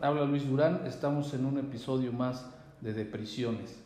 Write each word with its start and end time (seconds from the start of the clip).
habla 0.00 0.24
Luis 0.24 0.46
Durán. 0.46 0.82
Estamos 0.86 1.32
en 1.34 1.46
un 1.46 1.58
episodio 1.58 2.12
más 2.12 2.46
de 2.80 2.92
Deprisiones. 2.92 3.82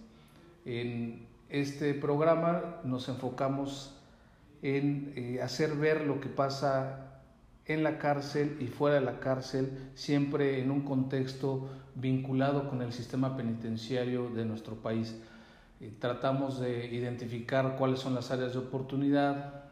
En 0.65 1.27
este 1.49 1.95
programa 1.95 2.81
nos 2.85 3.09
enfocamos 3.09 3.95
en 4.63 5.13
eh, 5.17 5.41
hacer 5.43 5.77
ver 5.77 6.03
lo 6.03 6.21
que 6.21 6.29
pasa 6.29 7.07
en 7.67 7.83
la 7.85 7.99
cárcel 7.99 8.57
y 8.61 8.67
fuera 8.67 8.97
de 8.97 9.03
la 9.03 9.21
cárcel, 9.21 9.91
siempre 9.95 10.61
en 10.61 10.71
un 10.71 10.83
contexto 10.83 11.69
vinculado 11.95 12.69
con 12.69 12.83
el 12.83 12.93
sistema 12.93 13.37
penitenciario 13.37 14.29
de 14.31 14.45
nuestro 14.45 14.77
país. 14.77 15.17
Eh, 15.81 15.93
tratamos 15.99 16.61
de 16.61 16.87
identificar 16.87 17.77
cuáles 17.77 18.01
son 18.01 18.15
las 18.15 18.31
áreas 18.31 18.53
de 18.53 18.59
oportunidad 18.59 19.65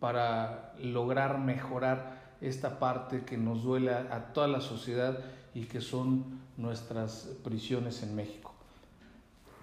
para 0.00 0.72
lograr 0.80 1.38
mejorar 1.38 2.16
esta 2.40 2.78
parte 2.78 3.24
que 3.24 3.36
nos 3.36 3.62
duele 3.62 3.92
a 3.92 4.32
toda 4.32 4.48
la 4.48 4.60
sociedad 4.60 5.18
y 5.56 5.64
que 5.64 5.80
son 5.80 6.22
nuestras 6.58 7.34
prisiones 7.42 8.02
en 8.02 8.14
México. 8.14 8.52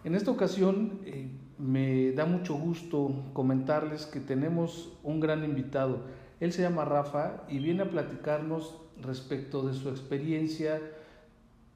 En 0.04 0.16
esta 0.16 0.32
ocasión 0.32 1.00
eh, 1.06 1.28
me 1.60 2.12
da 2.14 2.26
mucho 2.26 2.56
gusto 2.56 3.12
comentarles 3.34 4.08
que 4.08 4.20
tenemos 4.20 4.92
un 5.04 5.20
gran 5.20 5.46
invitado. 5.46 6.00
Él 6.40 6.52
se 6.52 6.64
llama 6.64 6.84
Rafa 6.84 7.44
y 7.48 7.60
viene 7.60 7.84
a 7.84 7.92
platicarnos 7.92 8.76
respecto 9.04 9.62
de 9.68 9.76
su 9.76 9.90
experiencia 9.90 10.82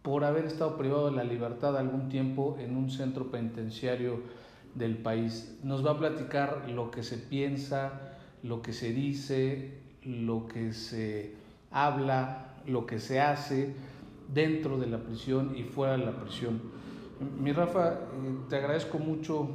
por 0.02 0.24
haber 0.24 0.46
estado 0.46 0.78
privado 0.78 1.12
de 1.12 1.16
la 1.16 1.24
libertad 1.24 1.78
algún 1.78 2.10
tiempo 2.10 2.58
en 2.60 2.76
un 2.76 2.90
centro 2.90 3.30
penitenciario 3.30 4.22
del 4.74 4.98
país. 4.98 5.60
Nos 5.64 5.86
va 5.86 5.92
a 5.92 6.00
platicar 6.00 6.68
lo 6.72 6.90
que 6.90 7.04
se 7.04 7.18
piensa, 7.20 8.18
lo 8.42 8.64
que 8.64 8.74
se 8.74 8.94
dice, 8.94 9.78
lo 10.04 10.48
que 10.48 10.74
se 10.74 11.36
habla, 11.70 12.56
lo 12.66 12.88
que 12.88 13.00
se 13.00 13.22
hace 13.22 13.76
dentro 14.34 14.78
de 14.78 14.88
la 14.88 15.00
prisión 15.00 15.56
y 15.56 15.64
fuera 15.64 15.98
de 15.98 16.06
la 16.06 16.12
prisión. 16.12 16.62
Mi 17.42 17.52
Rafa, 17.52 17.94
eh, 17.94 17.98
te 18.50 18.58
agradezco 18.58 19.00
mucho 19.00 19.50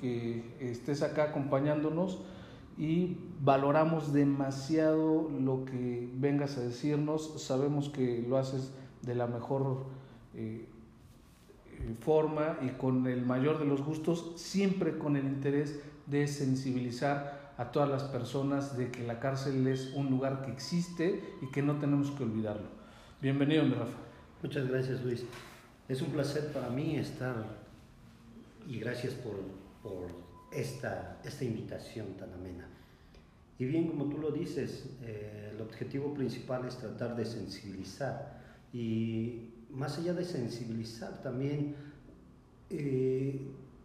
que 0.00 0.42
estés 0.60 1.02
acá 1.02 1.24
acompañándonos 1.24 2.18
y 2.78 3.18
valoramos 3.42 4.12
demasiado 4.12 5.30
lo 5.30 5.64
que 5.64 6.08
vengas 6.14 6.56
a 6.56 6.62
decirnos. 6.62 7.42
Sabemos 7.42 7.90
que 7.90 8.24
lo 8.26 8.38
haces 8.38 8.72
de 9.02 9.14
la 9.14 9.26
mejor 9.26 9.84
eh, 10.34 10.66
eh, 11.66 11.94
forma 12.00 12.58
y 12.62 12.70
con 12.70 13.06
el 13.06 13.24
mayor 13.24 13.58
de 13.58 13.66
los 13.66 13.82
gustos, 13.82 14.32
siempre 14.36 14.98
con 14.98 15.16
el 15.16 15.26
interés 15.26 15.80
de 16.06 16.26
sensibilizar 16.26 17.52
a 17.58 17.70
todas 17.72 17.90
las 17.90 18.04
personas 18.04 18.76
de 18.78 18.90
que 18.90 19.06
la 19.06 19.20
cárcel 19.20 19.66
es 19.66 19.92
un 19.94 20.08
lugar 20.08 20.42
que 20.42 20.50
existe 20.50 21.22
y 21.42 21.50
que 21.50 21.62
no 21.62 21.76
tenemos 21.76 22.10
que 22.10 22.24
olvidarlo. 22.24 22.79
Bienvenido, 23.22 23.64
mi 23.64 23.74
Rafa. 23.74 23.98
Muchas 24.42 24.66
gracias, 24.66 25.04
Luis. 25.04 25.26
Es 25.90 26.00
un 26.00 26.08
placer 26.08 26.54
para 26.54 26.70
mí 26.70 26.96
estar 26.96 27.44
y 28.66 28.78
gracias 28.78 29.12
por, 29.12 29.34
por 29.82 30.08
esta, 30.50 31.20
esta 31.22 31.44
invitación 31.44 32.14
tan 32.16 32.32
amena. 32.32 32.66
Y 33.58 33.66
bien, 33.66 33.88
como 33.88 34.06
tú 34.06 34.16
lo 34.16 34.30
dices, 34.30 34.96
eh, 35.02 35.50
el 35.54 35.60
objetivo 35.60 36.14
principal 36.14 36.64
es 36.66 36.78
tratar 36.78 37.14
de 37.14 37.26
sensibilizar 37.26 38.40
y 38.72 39.50
más 39.68 39.98
allá 39.98 40.14
de 40.14 40.24
sensibilizar 40.24 41.20
también 41.22 41.74
eh, 42.70 43.38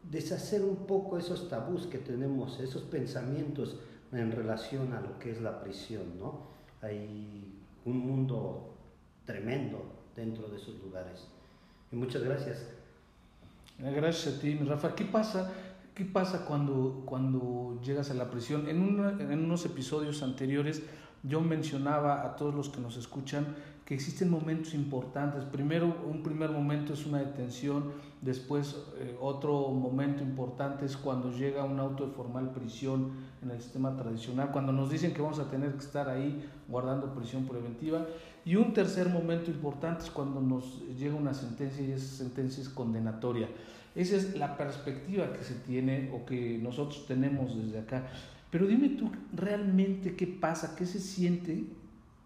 deshacer 0.09 0.63
un 0.63 0.87
poco 0.87 1.17
esos 1.17 1.49
tabús 1.49 1.87
que 1.87 1.97
tenemos, 1.97 2.61
esos 2.61 2.83
pensamientos 2.83 3.81
en 4.13 4.31
relación 4.31 4.93
a 4.93 5.01
lo 5.01 5.19
que 5.19 5.31
es 5.31 5.41
la 5.41 5.61
prisión, 5.61 6.17
¿no? 6.17 6.47
Hay 6.81 7.53
un 7.83 7.97
mundo 7.97 8.74
tremendo 9.25 9.85
dentro 10.15 10.47
de 10.47 10.57
esos 10.57 10.79
lugares. 10.81 11.27
Y 11.91 11.95
muchas 11.95 12.23
gracias. 12.23 12.67
Gracias 13.77 14.35
a 14.35 14.39
ti, 14.39 14.55
Rafa. 14.57 14.95
¿Qué 14.95 15.05
pasa 15.05 15.51
¿Qué 15.95 16.03
pasa 16.03 16.43
cuando, 16.45 17.03
cuando 17.05 17.79
llegas 17.81 18.11
a 18.11 18.15
la 18.15 18.29
prisión? 18.29 18.67
En, 18.67 18.99
en 19.31 19.45
unos 19.45 19.65
episodios 19.65 20.23
anteriores 20.23 20.83
yo 21.23 21.39
mencionaba 21.39 22.25
a 22.25 22.35
todos 22.35 22.53
los 22.53 22.67
que 22.67 22.81
nos 22.81 22.97
escuchan 22.97 23.55
que 23.85 23.93
existen 23.93 24.29
momentos 24.29 24.73
importantes. 24.73 25.45
Primero, 25.45 25.95
un 26.05 26.21
primer 26.21 26.49
momento 26.49 26.91
es 26.91 27.05
una 27.05 27.19
detención, 27.19 27.93
después 28.19 28.75
eh, 28.97 29.15
otro 29.21 29.69
momento 29.69 30.21
importante 30.21 30.85
es 30.85 30.97
cuando 30.97 31.31
llega 31.31 31.63
un 31.63 31.79
auto 31.79 32.07
de 32.07 32.11
formal 32.11 32.51
prisión 32.51 33.11
en 33.41 33.51
el 33.51 33.61
sistema 33.61 33.95
tradicional, 33.95 34.51
cuando 34.51 34.73
nos 34.73 34.89
dicen 34.89 35.13
que 35.13 35.21
vamos 35.21 35.39
a 35.39 35.49
tener 35.49 35.71
que 35.71 35.85
estar 35.85 36.09
ahí 36.09 36.45
guardando 36.67 37.13
prisión 37.13 37.45
preventiva. 37.45 38.05
Y 38.45 38.55
un 38.55 38.73
tercer 38.73 39.09
momento 39.09 39.49
importante 39.49 40.03
es 40.03 40.11
cuando 40.11 40.39
nos 40.39 40.79
llega 40.99 41.15
una 41.15 41.33
sentencia 41.33 41.83
y 41.83 41.91
esa 41.91 42.15
sentencia 42.17 42.61
es 42.61 42.69
condenatoria. 42.69 43.49
Esa 43.95 44.17
es 44.17 44.37
la 44.37 44.55
perspectiva 44.55 45.33
que 45.33 45.43
se 45.43 45.55
tiene 45.55 46.11
o 46.13 46.25
que 46.25 46.59
nosotros 46.61 47.07
tenemos 47.07 47.57
desde 47.57 47.79
acá. 47.79 48.07
Pero 48.51 48.67
dime 48.67 48.89
tú 48.89 49.09
realmente 49.33 50.15
qué 50.15 50.27
pasa, 50.27 50.75
qué 50.75 50.85
se 50.85 50.99
siente, 50.99 51.63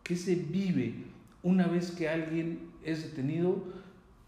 qué 0.04 0.18
se 0.18 0.36
vive 0.36 0.96
una 1.42 1.68
vez 1.68 1.92
que 1.92 2.10
alguien 2.10 2.70
es 2.84 3.04
detenido, 3.04 3.64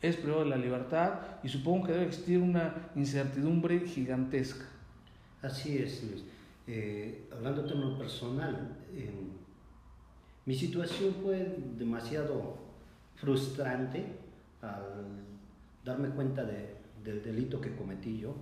es 0.02 0.16
privado 0.16 0.44
de 0.44 0.50
la 0.50 0.58
libertad 0.58 1.20
y 1.44 1.50
supongo 1.50 1.88
que 1.88 1.92
debe 1.92 2.06
existir 2.06 2.38
una 2.38 2.90
incertidumbre 2.96 3.82
gigantesca. 3.82 4.66
Así 5.42 5.78
es, 5.78 6.04
Luis. 6.04 6.24
Eh, 6.68 7.28
hablando 7.34 7.64
de 7.64 7.76
lo 7.76 7.98
personal, 7.98 8.78
mi 10.46 10.56
situación 10.56 11.16
fue 11.22 11.58
demasiado 11.78 12.56
frustrante 13.16 14.06
al 14.62 15.06
darme 15.86 16.10
cuenta 16.10 16.44
de, 16.44 16.76
del 17.04 17.24
delito 17.24 17.62
que 17.62 17.76
cometí 17.76 18.18
yo 18.18 18.34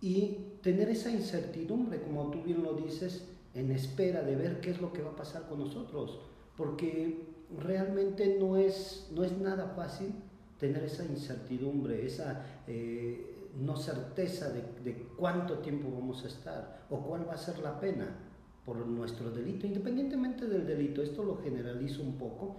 y 0.00 0.38
tener 0.62 0.88
esa 0.88 1.10
incertidumbre, 1.10 2.00
como 2.02 2.30
tú 2.30 2.42
bien 2.42 2.62
lo 2.62 2.74
dices, 2.74 3.28
en 3.54 3.70
espera 3.70 4.22
de 4.22 4.34
ver 4.34 4.60
qué 4.60 4.70
es 4.70 4.80
lo 4.80 4.92
que 4.92 5.02
va 5.02 5.10
a 5.10 5.16
pasar 5.16 5.48
con 5.48 5.60
nosotros, 5.60 6.18
porque 6.56 7.24
realmente 7.56 8.36
no 8.40 8.56
es, 8.56 9.08
no 9.14 9.22
es 9.22 9.32
nada 9.38 9.74
fácil 9.76 10.12
tener 10.58 10.82
esa 10.84 11.04
incertidumbre, 11.04 12.04
esa 12.04 12.44
eh, 12.66 13.48
no 13.60 13.76
certeza 13.76 14.50
de, 14.50 14.62
de 14.82 14.96
cuánto 15.16 15.58
tiempo 15.58 15.90
vamos 15.92 16.24
a 16.24 16.28
estar 16.28 16.86
o 16.90 16.98
cuál 17.00 17.28
va 17.28 17.34
a 17.34 17.38
ser 17.38 17.58
la 17.58 17.78
pena 17.78 18.31
por 18.64 18.86
nuestro 18.86 19.30
delito, 19.30 19.66
independientemente 19.66 20.46
del 20.46 20.66
delito, 20.66 21.02
esto 21.02 21.24
lo 21.24 21.36
generalizo 21.42 22.02
un 22.02 22.16
poco, 22.16 22.56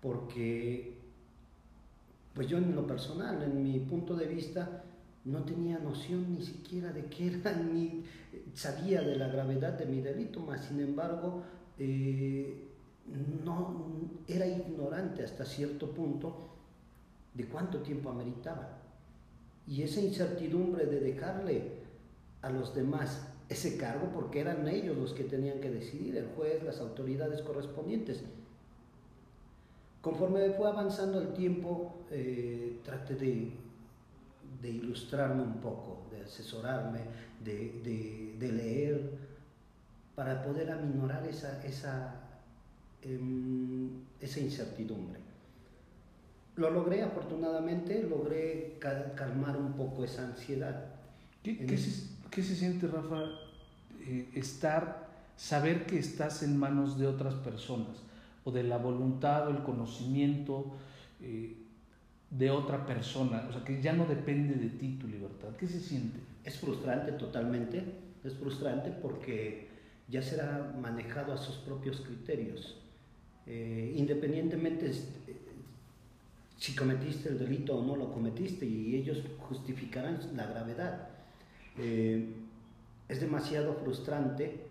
porque 0.00 0.94
pues 2.34 2.48
yo 2.48 2.58
en 2.58 2.74
lo 2.74 2.86
personal, 2.86 3.42
en 3.42 3.62
mi 3.62 3.78
punto 3.80 4.14
de 4.14 4.26
vista, 4.26 4.84
no 5.24 5.42
tenía 5.42 5.78
noción 5.78 6.32
ni 6.32 6.42
siquiera 6.42 6.92
de 6.92 7.06
qué 7.06 7.28
era, 7.28 7.52
ni 7.72 8.04
sabía 8.54 9.02
de 9.02 9.16
la 9.16 9.28
gravedad 9.28 9.72
de 9.72 9.86
mi 9.86 10.00
delito, 10.00 10.40
mas 10.40 10.66
sin 10.66 10.80
embargo, 10.80 11.42
eh, 11.78 12.62
no, 13.44 13.86
era 14.26 14.46
ignorante 14.46 15.22
hasta 15.22 15.44
cierto 15.44 15.90
punto 15.90 16.50
de 17.34 17.46
cuánto 17.46 17.78
tiempo 17.78 18.10
ameritaba. 18.10 18.78
Y 19.66 19.82
esa 19.82 20.00
incertidumbre 20.00 20.86
de 20.86 21.00
dejarle 21.00 21.72
a 22.42 22.50
los 22.50 22.74
demás 22.74 23.28
ese 23.48 23.76
cargo, 23.76 24.10
porque 24.12 24.40
eran 24.40 24.66
ellos 24.68 24.96
los 24.96 25.12
que 25.12 25.24
tenían 25.24 25.60
que 25.60 25.70
decidir, 25.70 26.16
el 26.16 26.26
juez, 26.36 26.62
las 26.64 26.80
autoridades 26.80 27.42
correspondientes, 27.42 28.22
Conforme 30.06 30.50
fue 30.50 30.68
avanzando 30.68 31.20
el 31.20 31.32
tiempo, 31.32 31.96
eh, 32.12 32.78
traté 32.84 33.16
de, 33.16 33.50
de, 34.62 34.70
ilustrarme 34.70 35.42
un 35.42 35.54
poco, 35.54 36.06
de 36.12 36.20
asesorarme, 36.20 37.00
de, 37.42 38.36
de, 38.38 38.52
leer, 38.52 39.10
para 40.14 40.44
poder 40.44 40.70
aminorar 40.70 41.26
esa, 41.26 41.60
esa, 41.66 42.14
em, 43.02 44.04
esa 44.20 44.38
incertidumbre. 44.38 45.18
Lo 46.54 46.70
logré, 46.70 47.02
afortunadamente, 47.02 48.00
logré 48.04 48.78
calmar 48.78 49.56
un 49.56 49.72
poco 49.72 50.04
esa 50.04 50.24
ansiedad. 50.24 50.84
¿Qué, 51.42 51.66
¿qué, 51.66 51.76
se, 51.76 52.15
¿qué 52.30 52.42
se, 52.42 52.56
siente, 52.56 52.86
Rafa, 52.86 53.24
eh, 54.00 54.30
estar, 54.34 55.08
saber 55.36 55.86
que 55.86 55.98
estás 55.98 56.42
en 56.42 56.58
manos 56.58 56.98
de 56.98 57.06
otras 57.06 57.34
personas? 57.34 58.06
o 58.46 58.52
de 58.52 58.62
la 58.62 58.78
voluntad 58.78 59.48
o 59.48 59.50
el 59.50 59.62
conocimiento 59.64 60.76
eh, 61.20 61.56
de 62.30 62.50
otra 62.50 62.86
persona, 62.86 63.44
o 63.48 63.52
sea, 63.52 63.64
que 63.64 63.82
ya 63.82 63.92
no 63.92 64.06
depende 64.06 64.54
de 64.54 64.70
ti 64.70 64.98
tu 65.00 65.08
libertad. 65.08 65.48
¿Qué 65.58 65.66
se 65.66 65.80
siente? 65.80 66.20
Es 66.44 66.56
frustrante 66.58 67.12
totalmente, 67.12 67.82
es 68.22 68.34
frustrante 68.34 68.90
porque 68.90 69.68
ya 70.08 70.22
será 70.22 70.74
manejado 70.80 71.32
a 71.32 71.36
sus 71.36 71.56
propios 71.56 72.00
criterios. 72.00 72.76
Eh, 73.46 73.94
independientemente 73.96 74.92
si 76.56 76.74
cometiste 76.74 77.28
el 77.28 77.38
delito 77.38 77.76
o 77.76 77.84
no 77.84 77.96
lo 77.96 78.12
cometiste 78.12 78.64
y 78.64 78.94
ellos 78.94 79.22
justificarán 79.40 80.20
la 80.36 80.46
gravedad. 80.46 81.08
Eh, 81.78 82.34
es 83.08 83.20
demasiado 83.20 83.74
frustrante 83.74 84.66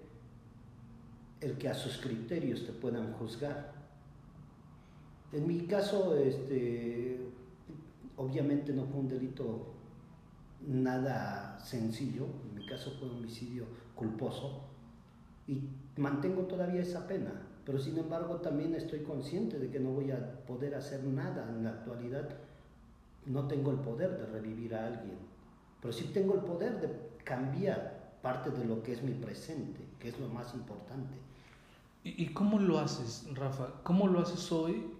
el 1.42 1.58
que 1.58 1.70
a 1.70 1.74
sus 1.74 1.98
criterios 1.98 2.66
te 2.66 2.74
puedan 2.74 3.14
juzgar. 3.14 3.74
En 5.32 5.48
mi 5.48 5.62
caso, 5.68 6.16
este, 6.18 7.20
obviamente 8.18 8.74
no 8.74 8.86
fue 8.86 9.02
un 9.02 9.08
delito 9.08 9.74
nada 10.68 11.60
sencillo, 11.60 12.26
en 12.50 12.56
mi 12.56 12.66
caso 12.66 12.96
fue 13.00 13.10
un 13.10 13.18
homicidio 13.18 13.66
culposo 13.96 14.62
y 15.48 15.62
mantengo 15.98 16.44
todavía 16.44 16.82
esa 16.82 17.08
pena, 17.08 17.34
pero 17.66 17.80
sin 17.80 17.98
embargo 17.98 18.38
también 18.38 18.74
estoy 18.74 19.00
consciente 19.02 19.60
de 19.60 19.70
que 19.70 19.80
no 19.80 19.92
voy 19.92 20.12
a 20.12 20.46
poder 20.46 20.76
hacer 20.76 21.04
nada 21.04 21.48
en 21.50 21.64
la 21.64 21.72
actualidad, 21.72 22.30
no 23.26 23.48
tengo 23.48 23.72
el 23.72 23.78
poder 23.78 24.18
de 24.18 24.26
revivir 24.26 24.74
a 24.76 24.88
alguien, 24.88 25.18
pero 25.82 25.94
sí 25.94 26.12
tengo 26.14 26.34
el 26.36 26.42
poder 26.42 26.80
de 26.82 26.90
cambiar 27.24 28.16
parte 28.22 28.50
de 28.50 28.66
lo 28.66 28.82
que 28.82 28.94
es 28.94 29.04
mi 29.04 29.12
presente, 29.12 29.80
que 30.00 30.10
es 30.10 30.20
lo 30.20 30.28
más 30.30 30.54
importante. 30.54 31.16
¿Y, 32.04 32.28
cómo 32.28 32.60
lo 32.60 32.80
haces, 32.80 33.26
Rafa? 33.34 33.68
¿Cómo 33.84 34.08
lo 34.08 34.20
haces 34.20 34.52
hoy? 34.52 34.92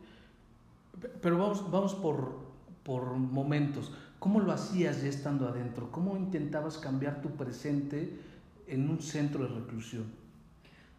Pero 1.22 1.38
vamos, 1.38 1.70
vamos 1.70 1.94
por, 1.94 2.40
por 2.84 3.14
momentos. 3.14 3.92
¿Cómo 4.18 4.40
lo 4.40 4.52
hacías 4.52 5.04
ya 5.04 5.10
estando 5.10 5.48
adentro? 5.48 5.92
¿Cómo 5.92 6.18
intentabas 6.18 6.80
cambiar 6.80 7.22
tu 7.22 7.30
presente 7.30 8.20
en 8.66 8.90
un 8.90 9.00
centro 9.00 9.44
de 9.44 9.54
reclusión? 9.54 10.06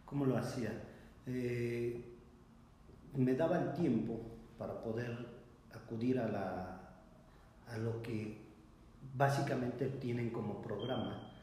¿Cómo 0.05 0.25
lo 0.25 0.37
hacía? 0.37 0.71
Eh, 1.25 2.01
me 3.17 3.33
daba 3.33 3.59
el 3.59 3.73
tiempo 3.73 4.21
para 4.57 4.81
poder 4.81 5.27
acudir 5.73 6.19
a, 6.19 6.27
la, 6.29 6.79
a 7.67 7.77
lo 7.79 8.01
que 8.01 8.46
básicamente 9.17 9.87
tienen 9.87 10.29
como 10.29 10.61
programa 10.61 11.33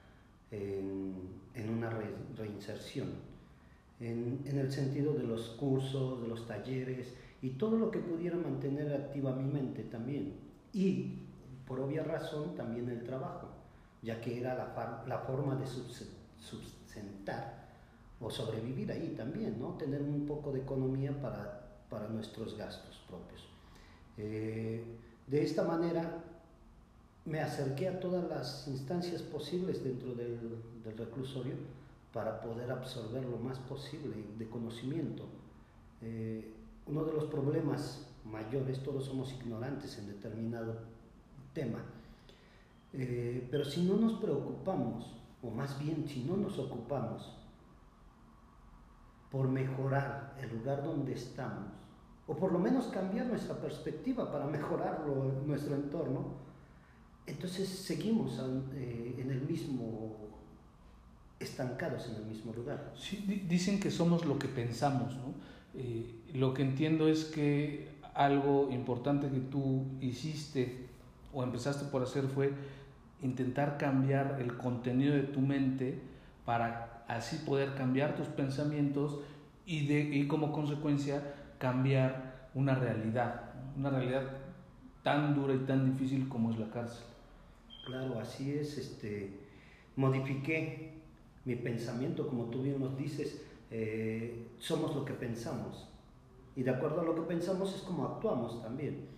en, 0.51 1.69
una 1.69 1.91
reinserción, 2.37 3.09
en, 4.01 4.43
el 4.47 4.71
sentido 4.71 5.13
de 5.15 5.25
los 5.25 5.51
cursos, 5.51 6.23
de 6.23 6.29
los 6.29 6.47
talleres 6.47 7.15
y 7.43 7.51
todo 7.51 7.77
lo 7.77 7.91
que 7.91 7.99
pudiera 7.99 8.37
mantener 8.37 8.93
activa 8.95 9.35
mi 9.35 9.51
mente 9.51 9.83
también. 9.85 10.35
Y 10.73 11.19
por 11.67 11.81
obvia 11.81 12.05
razón 12.05 12.55
también 12.55 12.89
el 12.89 13.03
trabajo, 13.03 13.49
ya 14.03 14.21
que 14.21 14.39
era 14.39 14.55
la, 14.55 15.05
la 15.07 15.19
forma 15.19 15.57
de 15.57 15.67
sustentar 15.67 17.65
o 18.21 18.31
sobrevivir 18.31 18.93
ahí 18.93 19.15
también, 19.17 19.59
¿no? 19.59 19.75
Tener 19.75 20.03
un 20.03 20.27
poco 20.27 20.53
de 20.53 20.61
economía 20.61 21.21
para, 21.21 21.79
para 21.91 22.09
nuestros 22.09 22.57
gastos 22.57 23.03
propios. 23.09 23.49
Eh, 24.17 24.85
de 25.27 25.43
esta 25.43 25.65
manera 25.65 26.23
me 27.25 27.41
acerqué 27.41 27.89
a 27.89 28.01
todas 28.01 28.29
las 28.29 28.69
instancias 28.69 29.23
posibles 29.23 29.83
dentro 29.83 30.15
del, 30.15 30.39
del, 30.85 30.99
reclusorio 30.99 31.55
para 32.13 32.41
poder 32.41 32.71
absorber 32.71 33.25
lo 33.25 33.39
más 33.39 33.59
posible 33.61 34.15
de 34.39 34.49
conocimiento. 34.49 35.25
Eh, 36.03 36.53
uno 36.87 37.05
de 37.05 37.13
los 37.13 37.25
problemas 37.25 38.07
mayores, 38.25 38.83
todos 38.83 39.07
somos 39.07 39.33
ignorantes 39.33 39.99
en 39.99 40.07
determinado 40.09 40.77
tema, 41.55 41.79
eh, 42.93 43.49
pero 43.51 43.65
si 43.65 43.83
no 43.85 43.97
nos 43.97 44.15
preocupamos, 44.15 45.17
o 45.43 45.51
más 45.51 45.79
bien 45.79 46.07
si 46.07 46.25
no 46.25 46.37
nos 46.37 46.59
ocupamos 46.59 47.37
por 49.31 49.49
mejorar 49.49 50.37
el 50.41 50.59
lugar 50.59 50.85
donde 50.85 51.15
estamos, 51.15 51.73
o 52.27 52.37
por 52.37 52.53
lo 52.53 52.59
menos 52.59 52.87
cambiar 52.87 53.27
nuestra 53.27 53.57
perspectiva 53.57 54.31
para 54.31 54.47
mejorar 54.47 55.07
nuestro 55.47 55.75
entorno, 55.75 56.44
entonces 57.27 57.69
seguimos 57.69 58.39
eh, 58.75 59.17
en 59.19 59.31
el 59.31 59.43
mismo, 59.43 60.17
estancados 61.41 62.09
en 62.09 62.17
el 62.17 62.25
mismo 62.27 62.53
lugar. 62.53 62.93
Sí, 62.97 63.45
dicen 63.49 63.81
que 63.81 63.91
somos 63.91 64.25
lo 64.25 64.39
que 64.39 64.49
pensamos, 64.49 65.15
¿no? 65.17 65.35
Eh, 65.75 66.21
lo 66.35 66.55
que 66.55 66.63
entiendo 66.63 67.09
es 67.09 67.25
que 67.25 67.89
algo 68.15 68.71
importante 68.71 69.29
que 69.29 69.41
tú 69.41 69.87
hiciste 70.01 70.87
o 71.33 71.43
empezaste 71.43 71.87
por 71.87 72.03
hacer 72.03 72.25
fue 72.29 72.53
intentar 73.23 73.79
cambiar 73.79 74.39
el 74.41 74.57
contenido 74.57 75.15
de 75.15 75.23
tu 75.23 75.41
mente 75.41 76.01
para 76.45 77.05
así 77.09 77.39
poder 77.39 77.75
cambiar 77.75 78.15
tus 78.17 78.29
pensamientos 78.29 79.19
y, 79.67 79.87
de, 79.87 80.01
y 80.01 80.29
como 80.29 80.53
consecuencia 80.53 81.23
cambiar 81.59 82.49
una 82.55 82.75
realidad, 82.75 83.53
una 83.77 83.91
realidad 83.91 84.23
tan 85.03 85.35
dura 85.35 85.55
y 85.55 85.59
tan 85.59 85.91
difícil 85.91 86.29
como 86.29 86.51
es 86.51 86.59
la 86.59 86.71
cárcel. 86.71 87.14
Claro, 87.85 88.19
así 88.19 88.53
es, 88.53 88.79
este, 88.79 89.31
modifiqué 89.97 90.95
mi 91.45 91.57
pensamiento, 91.57 92.27
como 92.27 92.47
tú 92.47 92.63
bien 92.63 92.81
nos 92.81 92.97
dices, 92.97 93.43
eh, 93.71 94.49
somos 94.59 94.95
lo 94.95 95.05
que 95.05 95.13
pensamos. 95.13 95.89
Y 96.57 96.63
de 96.63 96.71
acuerdo 96.71 97.01
a 97.01 97.05
lo 97.05 97.15
que 97.15 97.23
pensamos 97.23 97.75
es 97.75 97.83
como 97.83 98.07
actuamos 98.07 98.63
también. 98.63 99.09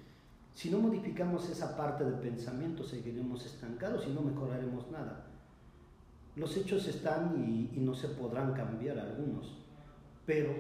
Si 0.55 0.71
no 0.71 0.79
modificamos 0.79 1.49
esa 1.51 1.77
parte 1.77 2.05
del 2.05 2.15
pensamiento, 2.15 2.83
seguiremos 2.83 3.45
estancados 3.45 4.07
y 4.09 4.11
no 4.11 4.23
mejoraremos 4.23 4.91
nada. 4.91 5.27
Los 6.35 6.57
hechos 6.57 6.89
están 6.89 7.45
y, 7.47 7.79
no 7.79 7.95
se 7.95 8.09
podrán 8.09 8.55
cambiar 8.55 8.99
algunos, 8.99 9.55
pero 10.25 10.55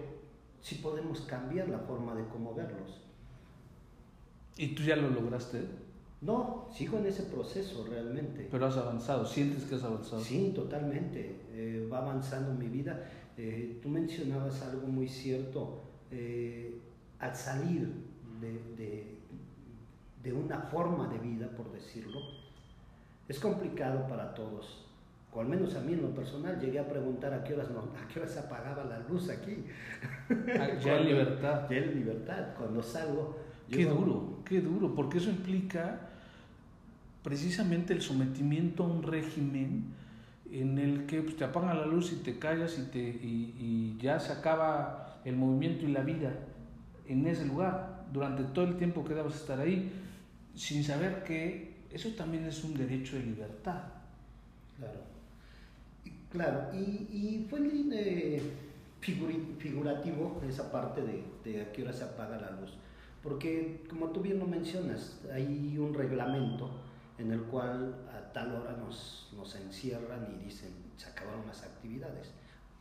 sí 0.60 0.76
podemos 0.76 1.22
cambiar 1.22 1.68
la 1.68 1.78
forma 1.78 2.14
de 2.14 2.26
cómo 2.28 2.54
verlos. 2.54 3.00
¿Y 4.56 4.74
tú 4.74 4.82
ya 4.82 4.96
lo 4.96 5.10
lograste? 5.10 5.66
No, 6.20 6.68
sigo 6.72 6.98
en 6.98 7.06
ese 7.06 7.24
proceso 7.24 7.86
realmente. 7.88 8.48
Pero 8.50 8.66
has 8.66 8.76
avanzado, 8.76 9.26
¿sientes 9.26 9.64
que 9.64 9.74
has 9.74 9.84
avanzado? 9.84 10.22
Sí, 10.22 10.52
totalmente. 10.54 11.40
Eh, 11.52 11.88
va 11.92 11.98
avanzando 11.98 12.52
mi 12.54 12.68
vida. 12.68 13.08
Eh, 13.36 13.78
tú 13.82 13.88
mencionabas 13.88 14.62
algo 14.62 14.86
muy 14.86 15.08
cierto. 15.08 15.82
Eh, 16.10 16.80
al 17.18 17.34
salir 17.34 17.90
de, 18.40 19.18
de 20.22 20.32
una 20.32 20.60
forma 20.60 21.08
de 21.08 21.18
vida, 21.18 21.48
por 21.56 21.72
decirlo, 21.72 22.20
es 23.28 23.38
complicado 23.38 24.06
para 24.06 24.34
todos 24.34 24.86
o 25.36 25.40
al 25.40 25.48
menos 25.48 25.74
a 25.76 25.80
mí 25.80 25.92
en 25.92 26.00
lo 26.00 26.14
personal, 26.14 26.58
llegué 26.58 26.78
a 26.78 26.88
preguntar 26.88 27.34
a 27.34 27.44
qué 27.44 27.52
horas, 27.52 27.70
no, 27.70 27.80
a 27.80 28.08
qué 28.08 28.20
horas 28.20 28.32
se 28.32 28.38
apagaba 28.38 28.84
la 28.84 29.00
luz 29.00 29.28
aquí. 29.28 29.66
Ah, 30.58 30.78
ya 30.82 30.96
en 31.00 31.04
libertad. 31.04 31.68
Ya 31.68 31.76
en 31.76 31.94
libertad, 31.94 32.54
cuando 32.56 32.82
salgo. 32.82 33.36
Qué 33.70 33.84
duro, 33.84 34.38
qué 34.46 34.62
duro, 34.62 34.94
porque 34.94 35.18
eso 35.18 35.28
implica 35.28 36.05
precisamente 37.26 37.92
el 37.92 38.02
sometimiento 38.02 38.84
a 38.84 38.86
un 38.86 39.02
régimen 39.02 39.86
en 40.48 40.78
el 40.78 41.06
que 41.06 41.22
pues, 41.22 41.36
te 41.36 41.42
apagan 41.42 41.76
la 41.76 41.84
luz 41.84 42.12
y 42.12 42.22
te 42.22 42.38
callas 42.38 42.78
y, 42.78 42.82
te, 42.82 43.00
y, 43.00 43.98
ya 44.00 44.20
se 44.20 44.30
acaba 44.30 45.20
el 45.24 45.34
movimiento 45.34 45.86
y 45.86 45.88
la 45.88 46.02
vida 46.02 46.32
en 47.08 47.26
ese 47.26 47.44
lugar 47.44 48.04
durante 48.12 48.44
todo 48.44 48.66
el 48.66 48.76
tiempo 48.76 49.04
que 49.04 49.14
debas 49.14 49.34
estar 49.34 49.58
ahí, 49.58 49.90
sin 50.54 50.84
saber 50.84 51.24
que 51.24 51.74
eso 51.90 52.10
también 52.10 52.44
es 52.44 52.62
un 52.62 52.74
derecho 52.74 53.16
de 53.16 53.24
libertad. 53.24 53.82
Claro. 54.78 55.00
Claro, 56.30 56.78
y, 56.78 57.08
y 57.10 57.46
fue 57.50 57.58
eh, 57.92 58.40
figurativo 59.00 60.40
esa 60.48 60.70
parte 60.70 61.00
de, 61.02 61.24
de, 61.44 61.62
a 61.62 61.72
qué 61.72 61.82
hora 61.82 61.92
se 61.92 62.04
apaga 62.04 62.38
la 62.38 62.52
luz, 62.52 62.74
porque 63.20 63.80
como 63.90 64.10
tú 64.10 64.20
bien 64.20 64.38
lo 64.38 64.46
mencionas, 64.46 65.18
hay 65.34 65.76
un 65.76 65.92
reglamento 65.92 66.85
en 67.18 67.32
el 67.32 67.42
cual 67.42 67.94
a 68.12 68.32
tal 68.32 68.54
hora 68.54 68.76
nos, 68.76 69.30
nos 69.36 69.54
encierran 69.54 70.28
y 70.34 70.44
dicen 70.44 70.70
se 70.96 71.08
acabaron 71.08 71.46
las 71.46 71.62
actividades. 71.62 72.32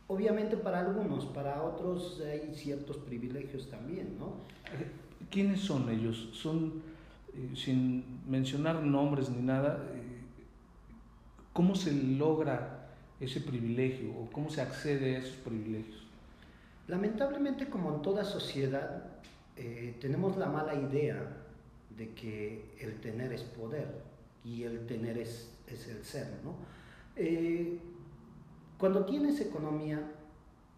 Obviamente 0.08 0.56
para 0.56 0.80
algunos, 0.80 1.26
para 1.26 1.62
otros 1.62 2.20
hay 2.20 2.54
ciertos 2.54 2.96
privilegios 2.98 3.68
también, 3.68 4.18
¿no? 4.18 4.34
¿Quiénes 5.30 5.60
son 5.60 5.88
ellos? 5.90 6.30
Son, 6.32 6.82
eh, 7.34 7.56
sin 7.56 8.20
mencionar 8.28 8.82
nombres 8.82 9.28
ni 9.28 9.42
nada, 9.42 9.84
eh, 9.94 10.20
¿cómo 11.52 11.74
se 11.74 11.92
logra 11.92 12.88
ese 13.18 13.40
privilegio 13.40 14.12
o 14.14 14.30
cómo 14.30 14.48
se 14.48 14.60
accede 14.60 15.16
a 15.16 15.18
esos 15.18 15.36
privilegios? 15.36 16.06
Lamentablemente, 16.86 17.68
como 17.68 17.96
en 17.96 18.02
toda 18.02 18.24
sociedad, 18.24 19.02
eh, 19.56 19.96
tenemos 20.00 20.36
la 20.36 20.46
mala 20.46 20.74
idea 20.74 21.36
de 21.96 22.10
que 22.10 22.76
el 22.78 23.00
tener 23.00 23.32
es 23.32 23.42
poder 23.42 24.15
y 24.46 24.62
el 24.62 24.86
tener 24.86 25.18
es, 25.18 25.52
es 25.66 25.88
el 25.88 26.04
ser, 26.04 26.28
¿no? 26.44 26.54
Eh, 27.16 27.80
cuando 28.78 29.04
tienes 29.04 29.40
economía, 29.40 30.00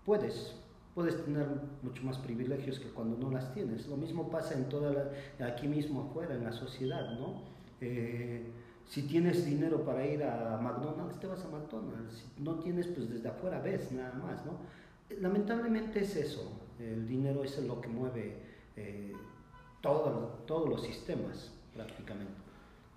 puedes, 0.07 0.55
puedes 0.95 1.23
tener 1.23 1.47
mucho 1.83 2.03
más 2.03 2.17
privilegios 2.17 2.81
que 2.81 2.89
cuando 2.89 3.19
no 3.19 3.31
las 3.31 3.53
tienes. 3.53 3.87
Lo 3.87 3.99
mismo 3.99 4.31
pasa 4.31 4.55
en 4.55 4.71
toda 4.71 4.91
la, 4.91 5.47
aquí 5.47 5.69
mismo 5.69 6.09
afuera, 6.09 6.35
en 6.35 6.45
la 6.45 6.53
sociedad, 6.53 7.19
¿no? 7.19 7.43
Eh, 7.83 8.47
si 8.87 9.03
tienes 9.03 9.45
dinero 9.45 9.85
para 9.85 10.07
ir 10.07 10.25
a 10.25 10.59
McDonald's, 10.63 11.21
te 11.21 11.27
vas 11.27 11.45
a 11.45 11.49
McDonald's. 11.49 12.25
Si 12.37 12.43
no 12.43 12.61
tienes, 12.61 12.87
pues 12.87 13.11
desde 13.11 13.29
afuera 13.29 13.61
ves 13.61 13.93
nada 13.93 14.15
más, 14.15 14.47
¿no? 14.47 14.53
Lamentablemente 15.21 16.01
es 16.01 16.17
eso. 16.17 16.51
El 16.79 17.07
dinero 17.07 17.45
es 17.45 17.59
lo 17.63 17.83
que 17.83 17.89
mueve 17.89 18.39
eh, 18.77 19.13
todo, 19.83 20.45
todos 20.47 20.71
los 20.71 20.83
sistemas, 20.83 21.53
prácticamente. 21.75 22.48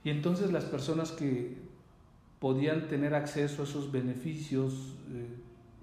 Y 0.03 0.10
entonces 0.10 0.51
las 0.51 0.65
personas 0.65 1.12
que 1.12 1.58
podían 2.39 2.88
tener 2.88 3.13
acceso 3.13 3.62
a 3.62 3.65
esos 3.65 3.91
beneficios 3.91 4.96
eh, 5.12 5.27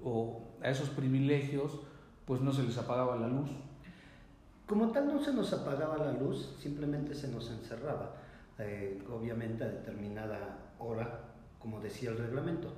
o 0.02 0.42
a 0.62 0.70
esos 0.70 0.90
privilegios, 0.90 1.78
pues 2.24 2.40
no 2.40 2.52
se 2.52 2.62
les 2.64 2.76
apagaba 2.78 3.16
la 3.16 3.28
luz. 3.28 3.50
Como 4.66 4.90
tal 4.90 5.08
no 5.08 5.22
se 5.22 5.32
nos 5.32 5.52
apagaba 5.52 5.96
la 5.98 6.12
luz, 6.12 6.56
simplemente 6.60 7.14
se 7.14 7.28
nos 7.28 7.50
encerraba 7.50 8.16
eh, 8.58 9.00
obviamente 9.08 9.62
a 9.64 9.68
determinada 9.68 10.72
hora, 10.80 11.20
como 11.58 11.80
decía 11.80 12.10
el 12.10 12.18
reglamento. 12.18 12.72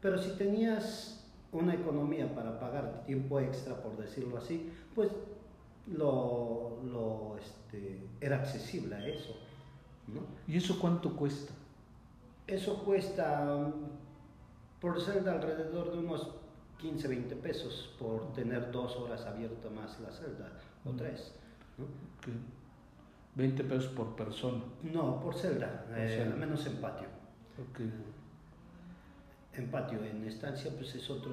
Pero 0.00 0.18
si 0.18 0.30
tenías 0.30 1.24
una 1.52 1.74
economía 1.74 2.34
para 2.34 2.58
pagar 2.58 3.04
tiempo 3.04 3.38
extra, 3.38 3.76
por 3.82 3.96
decirlo 3.96 4.38
así, 4.38 4.72
pues 4.94 5.10
lo, 5.86 7.36
este, 7.38 8.00
era 8.20 8.36
accesible 8.36 8.94
a 8.94 9.06
eso. 9.06 9.36
¿No? 10.08 10.20
¿Y 10.46 10.56
eso 10.56 10.78
cuánto 10.78 11.14
cuesta? 11.14 11.52
Eso 12.46 12.84
cuesta, 12.84 13.72
por 14.80 15.00
ser 15.00 15.24
de 15.24 15.30
alrededor 15.30 15.92
de 15.92 15.98
unos 15.98 16.30
15, 16.78 17.08
20 17.08 17.36
pesos 17.36 17.94
por 17.98 18.32
tener 18.32 18.70
dos 18.70 18.96
horas 18.96 19.24
abierta 19.26 19.68
más 19.70 19.98
la 20.00 20.10
celda, 20.10 20.52
o 20.84 20.92
mm. 20.92 20.96
tres. 20.96 21.32
¿no? 21.78 21.86
20 23.34 23.64
pesos 23.64 23.88
por 23.88 24.16
persona. 24.16 24.62
No, 24.82 25.20
por 25.20 25.34
celda, 25.34 25.86
eh, 25.94 26.26
al 26.32 26.38
menos 26.38 26.64
en 26.66 26.76
patio. 26.76 27.08
Okay. 27.70 27.92
En 29.54 29.70
patio, 29.70 30.02
en 30.04 30.24
estancia, 30.24 30.70
pues 30.74 30.94
es 30.94 31.10
otro, 31.10 31.32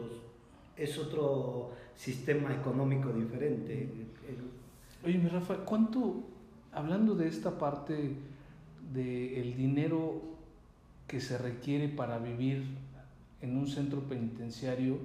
es 0.76 0.98
otro 0.98 1.72
sistema 1.96 2.54
económico 2.54 3.10
diferente. 3.10 4.08
Oye, 5.06 5.18
mi 5.18 5.30
Rafa, 5.30 5.58
¿cuánto, 5.58 6.24
hablando 6.74 7.16
de 7.16 7.28
esta 7.28 7.58
parte 7.58 8.18
del 8.92 9.56
dinero 9.56 10.22
que 11.08 11.20
se 11.20 11.38
requiere 11.38 11.90
para 11.90 12.18
vivir 12.18 12.66
en 13.42 13.58
un 13.58 13.68
centro 13.68 14.02
penitenciario, 14.08 14.98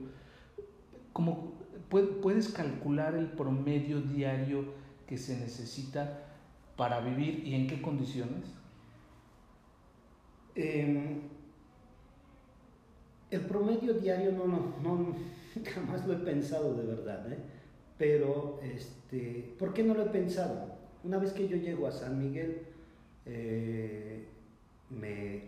¿cómo 1.13 1.55
puedes 1.89 2.49
calcular 2.49 3.15
el 3.15 3.27
promedio 3.27 4.01
diario 4.01 4.65
que 5.07 5.19
se 5.19 5.39
necesita 5.39 6.25
para 6.77 7.01
vivir 7.01 7.47
y 7.47 7.55
en 7.55 7.67
qué 7.67 7.83
condiciones? 7.83 8.45
Em, 10.55 11.21
el 13.31 13.41
promedio 13.43 13.95
diario 13.95 14.33
no, 14.33 14.47
no, 14.47 14.75
no, 14.83 15.17
jamás 15.75 16.07
lo 16.07 16.15
he 16.15 16.19
pensado 16.19 16.75
de 16.75 16.87
verdad, 16.87 17.33
¿eh? 17.33 17.39
pero 17.99 18.61
este, 18.63 19.55
¿por 19.59 19.75
qué 19.75 19.83
no 19.83 19.95
lo 19.95 20.07
he 20.07 20.11
pensado? 20.11 20.79
Una 21.05 21.19
vez 21.19 21.33
que 21.33 21.49
yo 21.49 21.57
llego 21.57 21.87
a 21.87 21.93
San 21.93 22.19
Miguel, 22.19 22.63
eh, 23.29 24.27
me, 24.91 25.43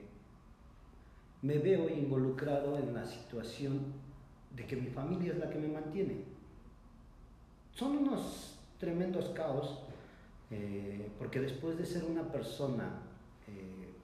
me 1.43 1.59
veo 1.59 1.89
involucrado 1.89 2.79
en 2.79 2.93
la 2.95 3.05
situación 3.07 3.81
de 4.55 4.67
que 4.67 4.77
mi 4.77 4.89
familia 4.89 5.33
es 5.33 5.39
la 5.39 5.49
que 5.51 5.59
me 5.59 5.69
mantiene. 5.69 6.17
Son 7.75 7.97
unos 7.97 8.59
tremendos 8.79 9.31
caos 9.31 9.81
eh, 10.51 11.09
porque 11.19 11.41
después 11.41 11.79
de 11.79 11.87
ser 11.87 12.05
una 12.05 12.31
persona 12.31 13.03
eh, 13.47 13.95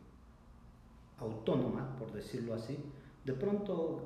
autónoma, 1.18 1.96
por 1.98 2.12
decirlo 2.12 2.54
así, 2.54 2.78
de 3.24 3.32
pronto 3.32 4.04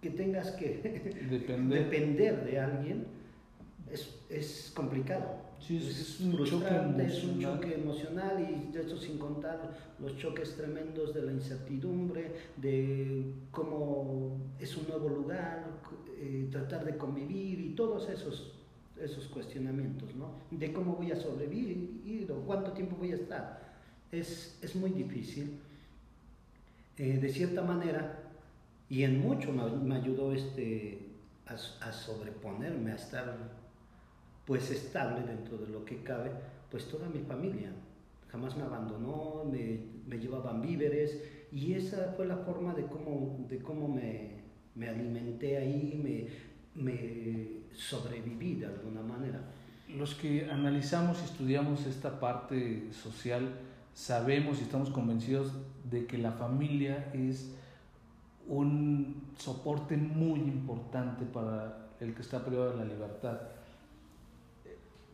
que 0.00 0.10
tengas 0.10 0.52
que 0.52 0.76
depender, 1.30 2.44
de 2.44 2.60
alguien 2.60 3.06
es, 3.90 4.20
es 4.30 4.72
complicado. 4.74 5.42
Es, 5.70 6.20
un 6.20 6.44
choque 6.44 7.06
es 7.06 7.24
un 7.24 7.40
choque 7.40 7.74
emocional 7.74 8.40
y 8.40 8.72
de 8.72 8.82
eso 8.82 8.96
sin 8.98 9.18
contar 9.18 9.74
los 9.98 10.16
choques 10.18 10.56
tremendos 10.56 11.14
de 11.14 11.22
la 11.22 11.32
incertidumbre, 11.32 12.34
de 12.56 13.32
cómo 13.50 14.36
es 14.58 14.76
un 14.76 14.88
nuevo 14.88 15.08
lugar, 15.08 15.64
eh, 16.18 16.48
tratar 16.50 16.84
de 16.84 16.96
convivir 16.96 17.60
y 17.60 17.70
todos 17.70 18.08
esos 18.08 18.52
esos 19.00 19.26
cuestionamientos, 19.26 20.14
¿no? 20.14 20.30
De 20.50 20.72
cómo 20.72 20.94
voy 20.94 21.10
a 21.10 21.16
sobrevivir 21.16 22.30
o 22.30 22.46
cuánto 22.46 22.72
tiempo 22.72 22.96
voy 22.96 23.12
a 23.12 23.16
estar. 23.16 23.60
Es, 24.12 24.58
es 24.62 24.76
muy 24.76 24.90
difícil. 24.90 25.58
Eh, 26.96 27.18
de 27.18 27.28
cierta 27.28 27.62
manera, 27.62 28.20
y 28.88 29.02
en 29.02 29.20
mucho 29.20 29.52
me, 29.52 29.96
ayudó 29.96 30.32
este, 30.32 30.98
a, 31.46 31.54
a, 31.54 31.92
sobreponerme, 31.92 32.92
a 32.92 32.94
estar 32.94 33.36
pues 34.46 34.70
estable 34.70 35.22
dentro 35.22 35.58
de 35.58 35.68
lo 35.68 35.84
que 35.84 36.02
cabe, 36.02 36.30
pues 36.70 36.88
toda 36.88 37.08
mi 37.08 37.20
familia. 37.20 37.72
Jamás 38.28 38.56
me 38.56 38.64
abandonó, 38.64 39.44
me, 39.44 39.78
me 40.06 40.18
llevaban 40.18 40.60
víveres 40.60 41.22
y 41.52 41.74
esa 41.74 42.12
fue 42.16 42.26
la 42.26 42.38
forma 42.38 42.74
de 42.74 42.84
cómo, 42.86 43.46
de 43.48 43.58
cómo 43.58 43.88
me, 43.88 44.42
me 44.74 44.88
alimenté 44.88 45.56
ahí, 45.56 46.00
me, 46.02 46.82
me 46.82 47.48
sobreviví 47.72 48.56
de 48.56 48.66
alguna 48.66 49.02
manera. 49.02 49.40
Los 49.88 50.14
que 50.14 50.50
analizamos 50.50 51.20
y 51.20 51.24
estudiamos 51.24 51.86
esta 51.86 52.18
parte 52.18 52.90
social 52.90 53.52
sabemos 53.94 54.58
y 54.58 54.62
estamos 54.62 54.90
convencidos 54.90 55.52
de 55.88 56.06
que 56.06 56.18
la 56.18 56.32
familia 56.32 57.10
es 57.12 57.54
un 58.48 59.22
soporte 59.38 59.96
muy 59.96 60.40
importante 60.40 61.24
para 61.24 61.88
el 62.00 62.14
que 62.14 62.22
está 62.22 62.44
privado 62.44 62.72
de 62.72 62.78
la 62.78 62.84
libertad. 62.84 63.38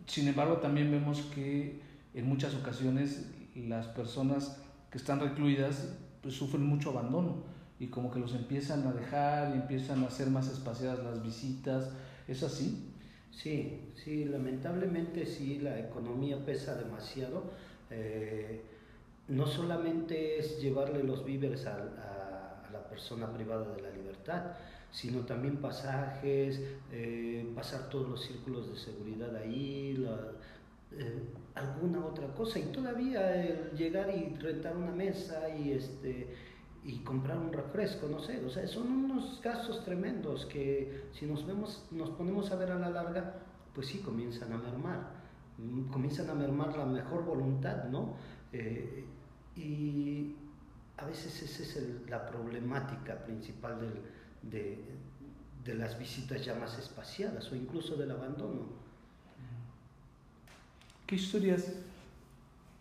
Sin 0.06 0.28
embargo, 0.28 0.58
también 0.58 0.90
vemos 0.90 1.22
que 1.34 1.80
en 2.14 2.28
muchas 2.28 2.54
ocasiones 2.54 3.30
las 3.54 3.86
personas 3.88 4.60
que 4.90 4.98
están 4.98 5.20
recluidas 5.20 5.96
pues, 6.22 6.34
sufren 6.34 6.64
mucho 6.64 6.90
abandono 6.90 7.44
y 7.78 7.86
como 7.86 8.10
que 8.10 8.18
los 8.18 8.34
empiezan 8.34 8.86
a 8.86 8.92
dejar 8.92 9.54
y 9.54 9.58
empiezan 9.58 10.04
a 10.04 10.10
ser 10.10 10.28
más 10.28 10.48
espaciadas 10.48 11.02
las 11.02 11.22
visitas. 11.22 11.90
¿Es 12.28 12.42
así? 12.42 12.90
Sí, 13.30 13.92
sí, 13.94 14.24
lamentablemente 14.26 15.24
sí, 15.24 15.60
la 15.60 15.78
economía 15.78 16.44
pesa 16.44 16.74
demasiado. 16.74 17.44
Eh, 17.90 18.62
no 19.28 19.46
solamente 19.46 20.38
es 20.38 20.60
llevarle 20.60 21.04
los 21.04 21.24
víveres 21.24 21.66
a, 21.66 21.78
la 22.72 22.88
persona 22.88 23.32
privada 23.32 23.74
de 23.74 23.82
la 23.82 23.90
libertad, 23.90 24.52
sino 24.90 25.20
también 25.20 25.56
pasajes, 25.58 26.60
eh, 26.92 27.50
pasar 27.54 27.88
todos 27.88 28.08
los 28.08 28.24
círculos 28.24 28.70
de 28.70 28.76
seguridad 28.76 29.34
ahí, 29.36 30.04
eh, 30.92 31.22
alguna 31.54 32.04
otra 32.04 32.28
cosa. 32.34 32.58
Y 32.58 32.64
todavía 32.64 33.70
llegar 33.72 34.10
y 34.14 34.34
rentar 34.36 34.76
una 34.76 34.92
mesa 34.92 35.48
y 35.56 35.72
este 35.72 36.28
y 36.84 36.98
comprar 37.00 37.38
un 37.38 37.52
refresco, 37.52 38.08
no 38.08 38.20
sé, 38.20 38.42
o 38.44 38.48
sea, 38.48 38.66
son 38.66 38.90
unos 38.90 39.40
gastos 39.42 39.84
tremendos 39.84 40.46
que 40.46 41.08
si 41.12 41.26
nos 41.26 41.46
vemos, 41.46 41.86
nos 41.90 42.10
ponemos 42.10 42.50
a 42.52 42.56
ver 42.56 42.70
a 42.70 42.78
la 42.78 42.88
larga, 42.88 43.34
pues 43.74 43.88
sí 43.88 43.98
comienzan 43.98 44.52
a 44.52 44.58
mermar, 44.58 45.10
mm, 45.58 45.90
comienzan 45.90 46.30
a 46.30 46.34
mermar 46.34 46.76
la 46.76 46.86
mejor 46.86 47.24
voluntad, 47.24 47.84
¿no? 47.84 48.14
Eh, 48.52 49.04
y 49.56 50.34
a 50.96 51.04
veces 51.04 51.42
esa 51.42 51.62
es 51.62 52.08
la 52.08 52.26
problemática 52.26 53.24
principal 53.24 53.78
de, 54.42 54.78
de 55.64 55.74
las 55.74 55.98
visitas 55.98 56.44
ya 56.44 56.54
más 56.54 56.78
espaciadas 56.78 57.50
o 57.52 57.56
incluso 57.56 57.96
del 57.96 58.10
abandono. 58.10 58.62
¿Qué 61.06 61.16
historias 61.16 61.72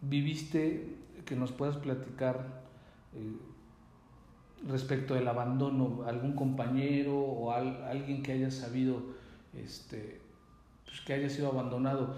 viviste 0.01 0.95
que 1.25 1.35
nos 1.35 1.51
puedas 1.51 1.77
platicar? 1.77 2.61
Eh, 3.15 3.49
respecto 4.67 5.13
del 5.13 5.27
abandono, 5.27 6.03
algún 6.05 6.33
compañero 6.33 7.17
o 7.17 7.51
alguien 7.51 8.23
que 8.23 8.33
haya 8.33 8.51
sabido, 8.51 9.01
este, 9.53 10.19
pues 10.85 11.01
que 11.01 11.13
haya 11.13 11.29
sido 11.29 11.49
abandonado. 11.49 12.15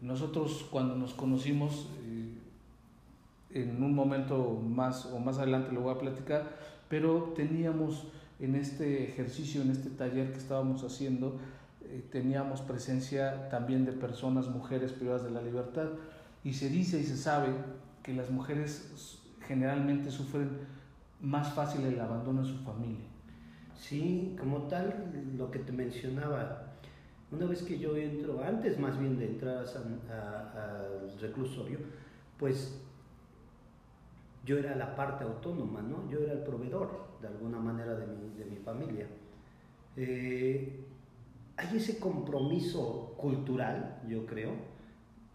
Nosotros 0.00 0.66
cuando 0.70 0.96
nos 0.96 1.14
conocimos, 1.14 1.88
eh, 2.04 2.38
en 3.54 3.82
un 3.82 3.94
momento 3.94 4.58
más 4.66 5.06
o 5.06 5.18
más 5.18 5.38
adelante 5.38 5.72
lo 5.72 5.82
voy 5.82 5.94
a 5.94 5.98
platicar, 5.98 6.58
pero 6.88 7.32
teníamos 7.36 8.04
en 8.42 8.56
este 8.56 9.04
ejercicio, 9.04 9.62
en 9.62 9.70
este 9.70 9.88
taller 9.90 10.32
que 10.32 10.38
estábamos 10.38 10.82
haciendo, 10.82 11.38
eh, 11.82 12.04
teníamos 12.10 12.60
presencia 12.60 13.48
también 13.48 13.84
de 13.84 13.92
personas, 13.92 14.48
mujeres 14.48 14.92
privadas 14.92 15.22
de 15.22 15.30
la 15.30 15.40
libertad, 15.40 15.88
y 16.42 16.52
se 16.52 16.68
dice 16.68 16.98
y 16.98 17.04
se 17.04 17.16
sabe 17.16 17.50
que 18.02 18.12
las 18.12 18.30
mujeres 18.30 19.20
generalmente 19.46 20.10
sufren 20.10 20.50
más 21.20 21.52
fácil 21.54 21.84
el 21.84 22.00
abandono 22.00 22.42
de 22.42 22.48
su 22.48 22.58
familia. 22.64 23.06
Sí, 23.78 24.34
como 24.38 24.62
tal, 24.62 25.12
lo 25.36 25.50
que 25.50 25.60
te 25.60 25.72
mencionaba, 25.72 26.68
Una 27.30 27.46
vez 27.46 27.62
que 27.62 27.78
yo 27.78 27.96
entro, 27.96 28.44
antes 28.44 28.78
más 28.78 28.98
bien 28.98 29.18
de 29.18 29.26
entrar 29.26 29.64
al 29.64 31.18
reclusorio, 31.18 31.78
pues 32.36 32.82
yo 34.44 34.58
era 34.58 34.74
la 34.74 34.96
parte 34.96 35.24
autónoma, 35.24 35.82
¿no? 35.82 36.08
Yo 36.10 36.20
era 36.20 36.32
el 36.32 36.40
proveedor, 36.40 37.06
de 37.20 37.28
alguna 37.28 37.58
manera, 37.58 37.94
de 37.94 38.06
mi, 38.06 38.34
de 38.36 38.44
mi 38.44 38.56
familia. 38.56 39.06
Eh, 39.96 40.84
hay 41.56 41.76
ese 41.76 41.98
compromiso 41.98 43.14
cultural, 43.16 44.02
yo 44.08 44.26
creo, 44.26 44.52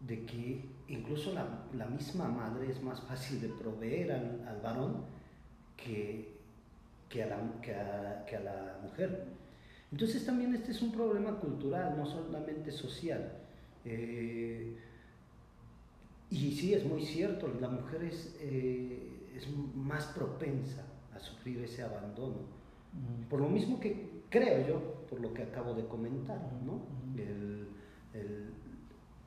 de 0.01 0.25
que 0.25 0.65
incluso 0.87 1.33
la, 1.33 1.65
la 1.73 1.85
misma 1.85 2.27
madre 2.27 2.69
es 2.71 2.81
más 2.81 3.01
fácil 3.01 3.41
de 3.41 3.49
proveer 3.49 4.11
al, 4.11 4.45
al 4.47 4.61
varón 4.61 5.03
que, 5.75 6.37
que, 7.09 7.23
a 7.23 7.27
la, 7.27 7.61
que, 7.61 7.75
a, 7.75 8.25
que 8.25 8.35
a 8.35 8.39
la 8.41 8.79
mujer. 8.83 9.25
Entonces 9.91 10.25
también 10.25 10.53
este 10.53 10.71
es 10.71 10.81
un 10.81 10.91
problema 10.91 11.39
cultural, 11.39 11.95
no 11.97 12.05
solamente 12.05 12.71
social. 12.71 13.31
Eh, 13.85 14.75
y 16.29 16.51
sí, 16.51 16.73
es 16.73 16.85
muy 16.85 17.01
cierto, 17.03 17.47
la 17.59 17.69
mujer 17.69 18.03
es, 18.03 18.35
eh, 18.41 19.31
es 19.35 19.47
más 19.75 20.05
propensa 20.07 20.85
a 21.15 21.19
sufrir 21.19 21.61
ese 21.61 21.83
abandono. 21.83 22.57
Por 23.29 23.41
lo 23.41 23.47
mismo 23.47 23.79
que 23.79 24.23
creo 24.29 24.67
yo, 24.67 25.05
por 25.09 25.21
lo 25.21 25.33
que 25.33 25.43
acabo 25.43 25.73
de 25.73 25.85
comentar, 25.85 26.39
¿no? 26.65 26.81
el, 27.15 27.67
el, 28.13 28.49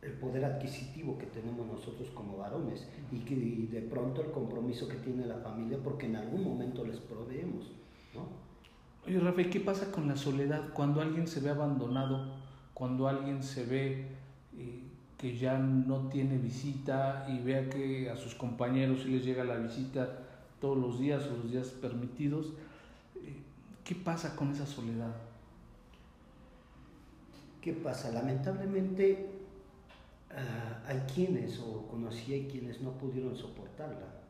el, 0.02 0.12
poder 0.14 0.44
adquisitivo 0.44 1.16
que 1.16 1.26
tenemos 1.26 1.66
nosotros 1.66 2.10
como 2.10 2.36
varones 2.36 2.86
y, 3.12 3.20
que, 3.20 3.34
y 3.34 3.66
de 3.66 3.80
pronto 3.82 4.22
el 4.22 4.30
compromiso 4.30 4.88
que 4.88 4.96
tiene 4.96 5.26
la 5.26 5.36
familia 5.36 5.78
porque 5.82 6.06
en 6.06 6.16
algún 6.16 6.44
momento 6.44 6.84
les 6.84 6.98
proveemos. 6.98 7.70
¿no? 8.14 8.28
Oye, 9.06 9.18
Rafael, 9.18 9.48
¿qué 9.48 9.60
pasa 9.60 9.90
con 9.90 10.08
la 10.08 10.16
soledad 10.16 10.72
cuando 10.74 11.00
alguien 11.00 11.26
se 11.26 11.40
ve 11.40 11.50
abandonado, 11.50 12.34
cuando 12.74 13.08
alguien 13.08 13.42
se 13.42 13.64
ve 13.64 14.08
eh, 14.58 14.89
que 15.20 15.36
ya 15.36 15.58
no 15.58 16.08
tiene 16.08 16.38
visita 16.38 17.26
y 17.28 17.40
vea 17.40 17.68
que 17.68 18.08
a 18.08 18.16
sus 18.16 18.34
compañeros 18.34 19.02
sí 19.02 19.10
les 19.10 19.22
llega 19.22 19.44
la 19.44 19.58
visita 19.58 20.08
todos 20.62 20.78
los 20.78 20.98
días 20.98 21.26
o 21.26 21.36
los 21.36 21.50
días 21.50 21.66
permitidos? 21.68 22.54
Eh, 23.16 23.36
¿Qué 23.84 23.94
pasa 23.94 24.34
con 24.34 24.50
esa 24.50 24.64
soledad? 24.64 25.14
¿Qué 27.60 27.74
pasa? 27.74 28.10
Lamentablemente 28.12 29.28
uh, 30.30 30.88
hay 30.88 31.00
quienes, 31.14 31.58
o 31.58 31.86
conocí 31.86 32.34
a 32.34 32.50
quienes 32.50 32.80
no 32.80 32.92
pudieron 32.92 33.36
soportarla, 33.36 34.20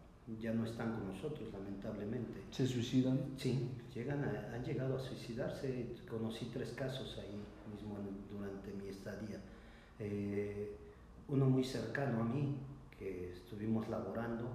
ya 0.40 0.52
no 0.52 0.64
están 0.64 0.92
con 0.94 1.06
nosotros, 1.06 1.52
lamentablemente. 1.52 2.42
¿Se 2.50 2.66
suicidan? 2.66 3.20
Sí, 3.36 3.68
llegan 3.94 4.24
a, 4.24 4.54
han 4.54 4.64
llegado 4.64 4.96
a 4.96 5.00
suicidarse. 5.00 5.94
Conocí 6.08 6.50
tres 6.52 6.70
casos 6.70 7.16
ahí 7.18 7.36
mismo 7.72 7.96
durante 8.32 8.72
mi 8.72 8.88
estadía. 8.88 9.40
Eh, 10.00 10.76
uno 11.28 11.46
muy 11.46 11.62
cercano 11.62 12.22
a 12.22 12.24
mí, 12.24 12.56
que 12.98 13.32
estuvimos 13.32 13.88
laborando, 13.88 14.48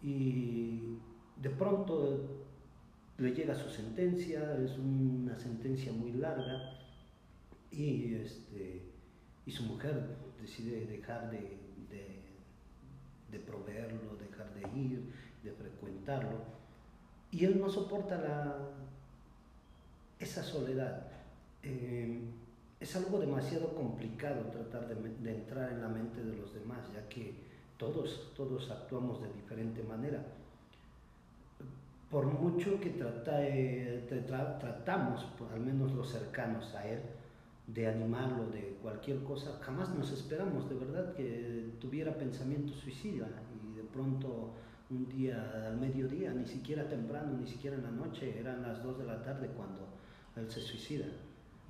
y 0.00 0.96
de 1.36 1.50
pronto 1.50 2.44
le 3.18 3.34
llega 3.34 3.54
su 3.54 3.68
sentencia, 3.68 4.56
es 4.64 4.78
una 4.78 5.36
sentencia 5.36 5.92
muy 5.92 6.12
larga, 6.12 6.78
y, 7.70 8.14
este, 8.14 8.82
y 9.44 9.50
su 9.50 9.64
mujer 9.64 10.16
decide 10.40 10.86
dejar 10.86 11.30
de, 11.30 11.58
de, 13.30 13.38
proveerlo, 13.40 14.16
dejar 14.16 14.54
de 14.54 14.60
ir, 14.78 15.12
de 15.42 15.52
frecuentarlo, 15.52 16.38
y 17.32 17.44
él 17.44 17.58
no 17.60 17.68
soporta 17.68 18.16
la, 18.18 18.56
esa 20.20 20.42
soledad. 20.42 21.08
Eh, 21.62 22.20
es 22.82 22.96
algo 22.96 23.20
demasiado 23.20 23.74
complicado 23.76 24.42
tratar 24.50 24.88
de, 24.88 25.30
entrar 25.30 25.72
en 25.72 25.82
la 25.82 25.88
mente 25.88 26.22
de 26.22 26.36
los 26.36 26.52
demás, 26.52 26.80
ya 26.92 27.08
que 27.08 27.32
todos, 27.78 28.32
todos 28.34 28.70
actuamos 28.72 29.22
de 29.22 29.32
diferente 29.32 29.84
manera. 29.84 30.20
Por 32.10 32.26
mucho 32.26 32.80
que 32.80 32.90
trata, 32.90 33.38
tra, 34.26 34.58
tratamos, 34.58 35.24
al 35.54 35.60
menos 35.60 35.92
los 35.92 36.10
cercanos 36.10 36.74
a 36.74 36.88
él, 36.88 37.00
de 37.68 37.86
animarlo 37.86 38.48
de 38.48 38.76
cualquier 38.82 39.22
cosa, 39.22 39.60
jamás 39.62 39.88
nos 39.90 40.10
esperamos 40.10 40.68
de 40.68 40.74
verdad 40.74 41.14
que 41.14 41.70
tuviera 41.80 42.12
pensamiento 42.18 42.74
suicida 42.74 43.28
y 43.64 43.76
de 43.76 43.84
pronto 43.84 44.50
un 44.90 45.08
día 45.08 45.68
al 45.68 45.78
mediodía, 45.78 46.32
ni 46.32 46.46
siquiera 46.46 46.88
temprano, 46.88 47.38
ni 47.38 47.46
siquiera 47.46 47.76
en 47.76 47.84
la 47.84 47.90
noche, 47.92 48.38
eran 48.38 48.60
las 48.60 48.82
2 48.82 48.98
de 48.98 49.04
la 49.04 49.22
tarde 49.22 49.48
cuando 49.56 49.86
él 50.36 50.50
se 50.50 50.60
suicida. 50.60 51.06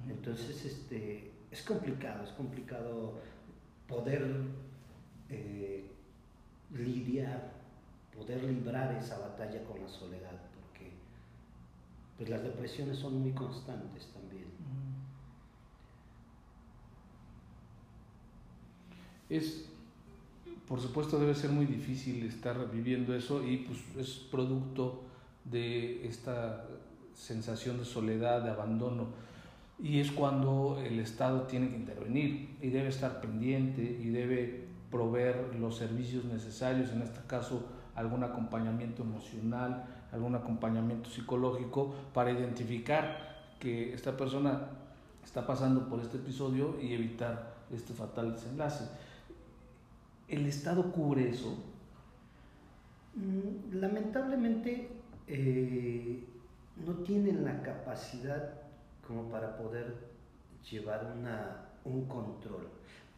Entonces 0.09 0.65
este, 0.65 1.31
es 1.51 1.63
complicado, 1.63 2.25
es 2.25 2.31
complicado 2.31 3.21
poder 3.87 4.27
eh, 5.29 5.85
lidiar, 6.73 7.53
poder 8.17 8.43
librar 8.45 8.95
esa 8.95 9.19
batalla 9.19 9.63
con 9.65 9.81
la 9.81 9.89
soledad, 9.89 10.41
porque 10.61 10.93
pues, 12.17 12.29
las 12.29 12.43
depresiones 12.43 12.99
son 12.99 13.21
muy 13.21 13.33
constantes 13.33 14.07
también. 14.13 14.33
es, 19.33 19.65
por 20.69 20.81
supuesto, 20.81 21.19
debe 21.19 21.35
ser 21.35 21.51
muy 21.51 21.65
difícil 21.65 22.27
estar 22.27 22.71
viviendo 22.71 23.15
eso 23.15 23.47
y 23.47 23.59
pues 23.59 23.79
es 23.97 24.17
producto 24.31 25.05
de 25.45 26.07
esta 26.07 26.69
sensación 27.15 27.79
de 27.79 27.85
soledad, 27.87 28.43
de 28.43 28.51
abandono. 28.51 29.07
Y 29.83 29.99
es 29.99 30.13
cuando 30.13 30.81
el 30.83 31.01
Estado 31.01 31.43
tiene 31.43 31.69
que 31.69 31.77
intervenir 31.77 32.57
y 32.63 32.71
debe 32.71 32.89
estar 32.89 33.21
pendiente 33.21 33.83
y 33.83 34.11
debe 34.11 34.69
proveer 34.93 35.57
los 35.59 35.77
servicios 35.77 36.25
necesarios, 36.25 36.93
en 36.93 37.03
este 37.03 37.19
caso 37.27 37.67
algún 37.97 38.23
acompañamiento 38.23 39.03
emocional, 39.03 39.85
algún 40.13 40.37
acompañamiento 40.37 41.11
psicológico 41.11 41.95
para 42.15 42.31
identificar 42.31 43.33
que 43.59 43.93
esta 43.93 44.17
persona 44.17 44.69
está 45.25 45.47
pasando 45.47 45.89
por 45.89 46.01
este 46.01 46.19
episodio 46.19 46.81
y 46.81 46.93
evitar 46.93 47.55
este 47.73 47.93
fatal 47.93 48.35
desenlace. 48.35 48.85
¿El 50.29 50.47
Estado 50.47 50.93
cubre 50.93 51.29
eso? 51.29 51.59
Mm, 53.15 53.79
lamentablemente 53.81 54.91
eh, 55.27 56.25
no 56.87 56.95
tienen 57.05 57.45
la 57.45 57.63
capacidad 57.63 58.62
como 59.07 59.29
para 59.31 59.57
poder 59.57 59.95
llevar 60.71 61.15
una, 61.17 61.69
un 61.85 62.07
control. 62.07 62.69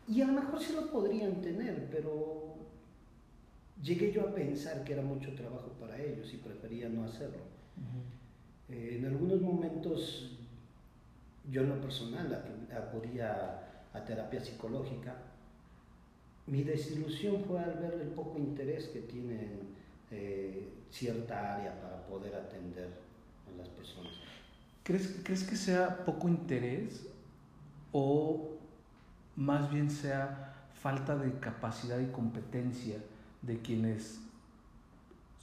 Y 0.06 0.20
a 0.20 0.26
lo 0.26 0.32
mejor 0.32 0.60
sí 0.60 0.72
lo 0.74 0.90
podrían 0.90 1.40
tener, 1.40 1.88
pero 1.90 2.56
llegué 3.82 4.12
yo 4.12 4.28
a 4.28 4.34
pensar 4.34 4.84
que 4.84 4.92
era 4.92 5.02
mucho 5.02 5.34
trabajo 5.34 5.68
para 5.80 6.00
ellos 6.00 6.32
y 6.32 6.36
prefería 6.38 6.88
no 6.88 7.04
hacerlo. 7.04 7.44
Uh 7.76 7.80
-huh. 7.80 8.74
eh, 8.74 8.96
en 8.98 9.06
algunos 9.06 9.40
momentos 9.40 10.38
yo 11.50 11.62
en 11.62 11.70
lo 11.70 11.80
personal 11.80 12.32
acudía 12.70 13.86
a 13.92 14.04
terapia 14.04 14.40
psicológica 14.40 15.14
mi 16.46 16.62
desilusión 16.62 17.42
fue 17.44 17.58
al 17.58 17.74
ver 17.74 17.94
el 17.94 18.08
poco 18.08 18.38
interés 18.38 18.88
que 18.88 19.00
tiene 19.00 19.48
eh, 20.10 20.68
cierta 20.90 21.54
área 21.56 21.80
para 21.80 22.06
poder 22.06 22.34
atender 22.34 22.88
a 23.48 23.56
las 23.56 23.68
personas. 23.68 24.12
¿Crees, 24.84 25.20
¿Crees 25.24 25.42
que 25.44 25.56
sea 25.56 26.04
poco 26.04 26.28
interés 26.28 27.06
o 27.92 28.50
más 29.34 29.70
bien 29.72 29.90
sea 29.90 30.54
falta 30.74 31.16
de 31.16 31.38
capacidad 31.40 31.98
y 31.98 32.12
competencia 32.12 32.98
de 33.42 33.58
quienes 33.60 34.20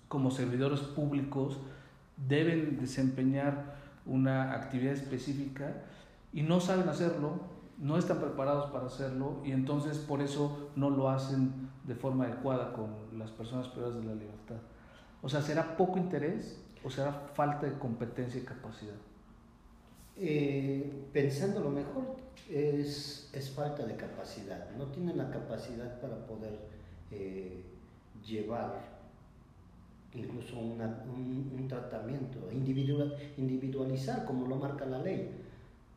como 0.08 0.32
servidores 0.32 0.80
públicos 0.80 1.58
deben 2.28 2.80
desempeñar 2.80 3.76
una 4.06 4.54
actividad 4.54 4.94
específica 4.94 5.74
y 6.32 6.44
no 6.44 6.60
saben 6.60 6.88
hacerlo 6.88 7.42
no 7.82 7.98
están 7.98 8.20
preparados 8.20 8.70
para 8.70 8.86
hacerlo 8.86 9.42
y 9.44 9.52
entonces 9.52 9.98
por 9.98 10.22
eso 10.22 10.70
no 10.76 10.92
lo 10.92 11.10
hacen 11.10 11.70
de 11.84 11.96
forma 11.96 12.26
adecuada 12.26 12.74
con 12.74 12.94
las 13.18 13.32
personas 13.32 13.68
privadas 13.70 13.96
de 13.96 14.04
la 14.04 14.14
libertad. 14.14 14.58
O 15.24 15.30
sea, 15.30 15.42
¿será 15.42 15.76
poco 15.78 15.98
interés 15.98 16.62
o 16.84 16.92
será 16.92 17.12
falta 17.34 17.66
de 17.66 17.78
competencia 17.80 18.40
y 18.40 18.46
capacidad? 18.46 18.94
Eh, 20.24 21.08
pensando 21.12 21.62
lo 21.62 21.72
mejor, 21.72 22.16
es, 22.48 23.28
falta 23.56 23.84
de 23.88 23.96
capacidad. 23.96 24.70
No 24.78 24.86
tienen 24.86 25.18
la 25.18 25.32
capacidad 25.32 26.00
para 26.00 26.16
poder 26.28 26.60
eh, 27.10 27.64
llevar 28.24 29.02
incluso 30.14 30.60
un, 30.60 31.68
tratamiento, 31.68 32.52
individual, 32.52 33.18
individualizar 33.38 34.24
como 34.26 34.46
lo 34.48 34.58
marca 34.58 34.86
la 34.86 35.00
ley. 35.00 35.32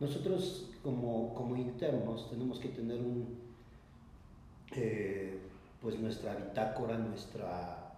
Nosotros 0.01 0.71
como, 0.83 1.35
como 1.35 1.57
internos 1.57 2.31
tenemos 2.31 2.59
que 2.59 2.69
tener 2.71 3.01
un, 3.01 3.27
eh, 4.75 5.39
pues 5.83 5.99
nuestra 5.99 6.35
bitácora, 6.35 6.97
nuestra, 6.97 7.95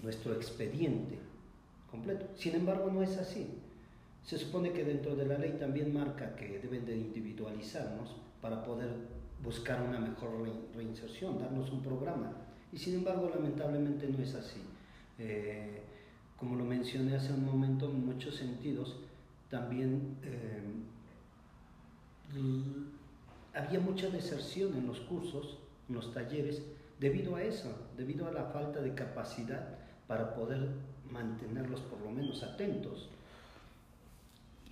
nuestro 0.00 0.32
expediente 0.34 1.18
completo. 1.90 2.26
Sin 2.36 2.54
embargo, 2.54 2.88
no 2.92 3.02
es 3.02 3.16
así. 3.18 3.48
Se 4.30 4.38
supone 4.38 4.70
que 4.70 4.84
dentro 4.84 5.16
de 5.16 5.26
la 5.26 5.36
ley 5.36 5.56
también 5.58 5.92
marca 5.92 6.36
que 6.36 6.60
deben 6.60 6.86
de 6.86 6.96
individualizarnos 6.96 8.14
para 8.40 8.62
poder 8.62 8.88
buscar 9.42 9.82
una 9.82 9.98
mejor 9.98 10.30
reinserción, 10.72 11.40
darnos 11.40 11.68
un 11.72 11.82
programa. 11.82 12.30
Y 12.72 12.78
sin 12.78 12.94
embargo, 12.94 13.28
lamentablemente 13.34 14.06
no 14.06 14.22
es 14.22 14.36
así. 14.36 14.60
Eh, 15.18 15.82
como 16.36 16.54
lo 16.54 16.64
mencioné 16.64 17.16
hace 17.16 17.32
un 17.32 17.44
momento, 17.44 17.86
en 17.90 18.06
muchos 18.06 18.36
sentidos, 18.36 19.00
también 19.48 20.16
eh, 20.22 20.62
había 23.52 23.80
mucha 23.80 24.10
deserción 24.10 24.76
en 24.76 24.86
los 24.86 25.00
cursos, 25.00 25.58
en 25.88 25.96
los 25.96 26.14
talleres, 26.14 26.62
debido 27.00 27.34
a 27.34 27.42
eso, 27.42 27.74
debido 27.96 28.28
a 28.28 28.32
la 28.32 28.44
falta 28.44 28.80
de 28.80 28.94
capacidad 28.94 29.76
para 30.06 30.36
poder 30.36 30.68
mantenerlos 31.10 31.80
por 31.80 32.00
lo 32.02 32.12
menos 32.12 32.44
atentos. 32.44 33.08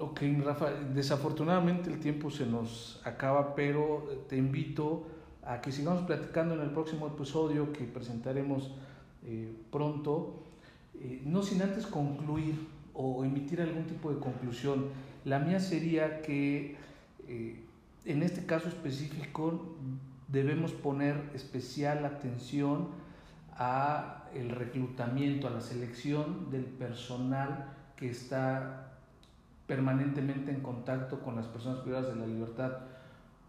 Ok, 0.01 0.21
Rafa, 0.45 0.71
desafortunadamente 0.95 1.91
el 1.91 1.99
tiempo 1.99 2.31
se 2.31 2.47
nos 2.47 3.01
acaba, 3.05 3.57
pero 3.57 4.25
te 4.29 4.37
invito 4.37 5.09
a 5.43 5.61
que 5.61 5.73
sigamos 5.73 6.03
platicando 6.03 6.55
en 6.55 6.61
el 6.61 6.71
próximo 6.71 7.09
episodio 7.09 7.73
que 7.73 7.83
presentaremos 7.83 8.71
eh, 9.25 9.53
pronto, 9.73 10.45
eh, 11.01 11.21
no 11.25 11.43
sin 11.43 11.63
antes 11.63 11.85
concluir 11.85 12.55
o 12.95 13.25
emitir 13.25 13.61
algún 13.61 13.87
tipo 13.89 14.15
de 14.15 14.21
conclusión. 14.21 14.87
La 15.25 15.41
mía 15.41 15.59
sería 15.59 16.23
que 16.23 16.77
eh, 17.27 17.61
en 18.05 18.23
este 18.23 18.47
caso 18.47 18.69
específico 18.69 19.75
debemos 20.29 20.71
poner 20.71 21.17
especial 21.35 22.05
atención 22.05 22.91
a 23.51 24.29
el 24.33 24.51
reclutamiento, 24.51 25.49
a 25.49 25.51
la 25.51 25.61
selección 25.61 26.51
del 26.53 26.67
personal 26.67 27.73
que 27.97 28.09
está 28.11 28.88
permanentemente 29.69 30.51
en 30.51 30.61
contacto 30.61 31.21
con 31.21 31.37
las 31.37 31.47
personas 31.47 31.79
privadas 31.81 32.09
de 32.09 32.17
la 32.17 32.27
libertad 32.27 32.73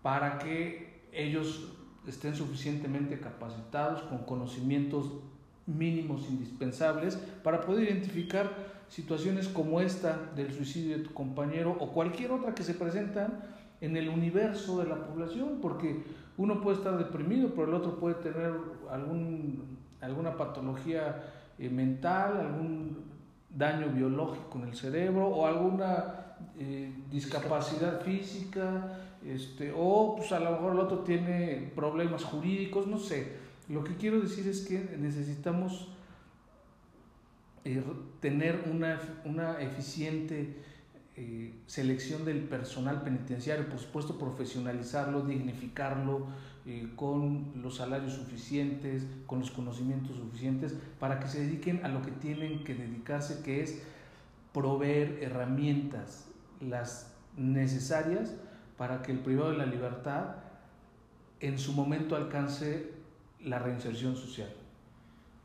para 0.04 0.38
que 0.38 1.02
ellos 1.12 1.74
estén 2.06 2.36
suficientemente 2.36 3.20
capacitados 3.20 4.02
con 4.04 4.20
conocimientos 4.20 5.12
mínimos 5.66 6.30
indispensables 6.30 7.16
para 7.44 7.62
poder 7.62 7.86
identificar 7.86 8.52
situaciones 8.90 9.48
como 9.48 9.82
esta 9.82 10.18
del 10.36 10.52
suicidio 10.54 10.98
de 10.98 11.04
tu 11.04 11.14
compañero 11.14 11.76
o 11.80 11.92
cualquier 11.94 12.32
otra 12.32 12.54
que 12.54 12.64
se 12.64 12.74
presentan 12.74 13.40
en 13.82 13.96
el 13.96 14.10
universo 14.10 14.80
de 14.80 14.90
la 14.90 15.06
población, 15.06 15.60
porque 15.62 16.04
uno 16.38 16.60
puede 16.62 16.78
estar 16.78 16.98
deprimido, 16.98 17.52
pero 17.52 17.68
el 17.68 17.74
otro 17.76 17.98
puede 17.98 18.16
tener 18.16 18.52
algún, 18.90 19.78
alguna 20.02 20.36
patología 20.36 21.24
eh, 21.58 21.70
mental, 21.70 22.38
algún 22.38 23.09
daño 23.50 23.90
biológico 23.90 24.58
en 24.60 24.70
el 24.70 24.76
cerebro 24.76 25.28
o 25.28 25.46
alguna 25.46 26.36
eh, 26.58 26.92
discapacidad 27.12 28.02
física, 28.02 29.00
este, 29.26 29.74
o 29.76 30.16
pues 30.16 30.32
a 30.32 30.40
lo 30.40 30.52
mejor 30.52 30.74
el 30.74 30.80
otro 30.80 31.00
tiene 31.00 31.72
problemas 31.76 32.24
jurídicos, 32.24 32.88
no 32.88 32.98
sé. 32.98 33.38
Lo 33.68 33.84
que 33.84 33.96
quiero 33.96 34.20
decir 34.20 34.48
es 34.48 34.62
que 34.62 34.98
necesitamos 34.98 35.90
eh, 37.66 37.84
tener 38.20 38.64
una, 38.72 39.00
una 39.26 39.62
eficiente 39.62 40.58
eh, 41.18 41.54
selección 41.68 42.24
del 42.24 42.40
personal 42.44 43.02
penitenciario, 43.02 43.68
por 43.68 43.80
supuesto 43.80 44.18
profesionalizarlo, 44.18 45.22
dignificarlo, 45.22 46.28
eh, 46.66 46.90
con 46.96 47.52
los 47.62 47.78
salarios 47.78 48.14
suficientes, 48.14 49.06
con 49.26 49.40
los 49.40 49.52
conocimientos 49.52 50.18
suficientes, 50.18 50.76
para 51.00 51.20
que 51.20 51.28
se 51.28 51.42
dediquen 51.42 51.86
a 51.86 51.90
lo 51.90 52.02
que 52.02 52.12
tienen 52.12 52.64
que 52.64 52.76
dedicarse, 52.76 53.44
que 53.44 53.62
es 53.64 53.82
proveer 54.54 55.20
herramientas, 55.22 56.28
las 56.60 57.14
necesarias 57.38 58.36
para 58.78 59.02
que 59.02 59.12
el 59.12 59.20
privado 59.20 59.52
de 59.52 59.58
la 59.58 59.66
libertad 59.66 60.36
en 61.40 61.58
su 61.58 61.74
momento 61.74 62.16
alcance 62.16 62.92
la 63.44 63.60
reinserción 63.60 64.16
social. 64.16 64.50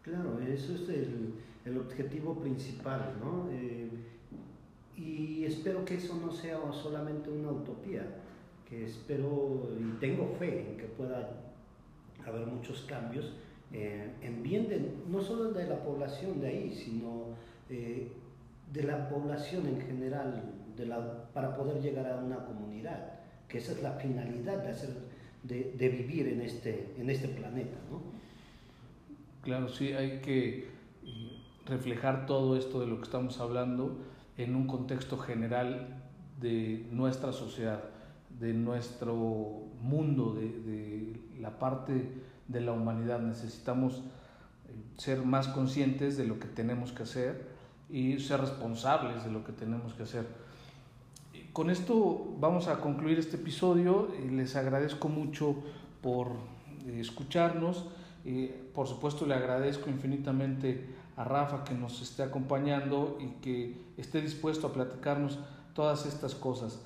Claro, 0.03 0.39
eso 0.41 0.75
es 0.75 0.89
el, 0.89 1.79
objetivo 1.79 2.39
principal, 2.41 3.15
¿no? 3.21 3.49
Eh, 3.51 3.89
y 4.97 5.45
espero 5.45 5.85
que 5.85 5.95
eso 5.97 6.17
no 6.17 6.31
sea 6.31 6.59
solamente 6.73 7.31
una 7.31 7.51
utopía, 7.51 8.07
que 8.75 8.87
espero 8.87 9.69
y 9.79 9.99
tengo 10.01 10.35
fe 10.39 10.71
en 10.71 10.77
que 10.77 10.85
pueda 10.85 11.31
haber 12.27 12.47
muchos 12.47 12.83
cambios 12.83 13.33
eh, 13.73 14.11
en 14.23 14.43
bien 14.43 14.69
de, 14.69 14.95
no 15.09 15.21
solo 15.21 15.53
de 15.53 15.67
la 15.67 15.83
población 15.83 16.41
de 16.41 16.49
ahí, 16.49 16.73
sino 16.73 17.37
eh, 17.71 18.09
de 18.73 18.83
la 18.83 19.09
población 19.09 19.67
en 19.67 19.81
general, 19.81 20.43
para 21.33 21.57
poder 21.57 21.81
llegar 21.81 22.07
a 22.11 22.17
una 22.17 22.45
comunidad, 22.45 23.21
que 23.49 23.59
esa 23.59 23.73
es 23.73 23.83
la 23.83 23.93
finalidad 23.93 24.65
de, 25.43 25.89
vivir 25.89 26.29
en 26.29 26.41
este, 26.41 26.95
en 26.99 27.11
este 27.11 27.29
planeta. 27.29 27.77
Claro, 29.43 29.69
sí, 29.69 29.93
hay 29.93 30.21
que 30.21 30.69
reflejar 31.67 32.27
todo 32.27 32.57
esto 32.57 32.81
de 32.81 32.87
lo 32.87 32.97
que 32.97 33.05
estamos 33.05 33.39
hablando 33.39 33.99
en 34.37 34.57
un 34.57 34.67
contexto 34.67 35.19
general 35.19 36.03
de 36.41 36.87
nuestra 36.91 37.33
sociedad, 37.33 37.94
de 38.41 38.53
nuestro 38.53 39.15
mundo, 39.81 40.35
de, 40.35 41.21
la 41.41 41.59
parte 41.59 42.11
de 42.49 42.61
la 42.61 42.73
humanidad. 42.73 43.21
Necesitamos 43.21 43.99
eh, 43.99 44.73
ser 44.97 45.25
más 45.25 45.49
conscientes 45.49 46.17
de 46.17 46.27
lo 46.27 46.39
que 46.39 46.49
tenemos 46.49 46.93
que 46.93 47.03
hacer 47.03 47.49
y 47.91 48.19
ser 48.19 48.41
responsables 48.41 49.25
de 49.25 49.31
lo 49.31 49.45
que 49.45 49.53
tenemos 49.53 49.95
que 49.95 50.05
hacer. 50.05 50.27
Con 51.53 51.71
esto 51.71 52.35
vamos 52.41 52.69
a 52.69 52.81
concluir 52.81 53.19
este 53.19 53.37
episodio. 53.37 54.09
Les 54.31 54.57
agradezco 54.57 55.09
mucho 55.09 55.57
por 56.03 56.29
eh, 56.87 57.01
escucharnos. 57.01 57.87
por 58.75 58.89
supuesto 58.89 59.27
le 59.27 59.35
agradezco 59.35 59.91
infinitamente 59.91 60.89
a 61.17 61.25
Rafa 61.25 61.63
que 61.65 61.75
nos 61.75 62.01
esté 62.03 62.23
acompañando 62.23 63.19
y 63.21 63.41
que 63.41 63.77
esté 63.97 64.21
dispuesto 64.21 64.67
a 64.67 64.73
platicarnos 64.73 65.39
todas 65.75 66.07
estas 66.07 66.35
cosas. 66.35 66.81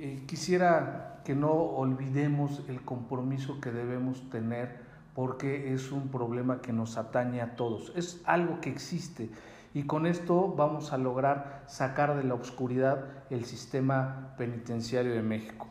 Eh, 0.00 0.22
quisiera 0.26 1.22
que 1.24 1.34
no 1.34 1.50
olvidemos 1.50 2.62
el 2.68 2.82
compromiso 2.82 3.60
que 3.60 3.72
debemos 3.72 4.30
tener 4.30 4.86
porque 5.12 5.74
es 5.74 5.90
un 5.90 6.06
problema 6.08 6.60
que 6.60 6.72
nos 6.72 6.96
atañe 6.96 7.40
a 7.40 7.56
todos, 7.56 7.92
es 7.96 8.22
algo 8.24 8.60
que 8.60 8.70
existe 8.70 9.28
y 9.74 9.82
con 9.82 10.06
esto 10.06 10.54
vamos 10.56 10.92
a 10.92 10.98
lograr 10.98 11.64
sacar 11.66 12.16
de 12.16 12.22
la 12.22 12.34
oscuridad 12.34 13.06
el 13.28 13.44
sistema 13.44 14.34
penitenciario 14.38 15.12
de 15.12 15.22
México. 15.22 15.66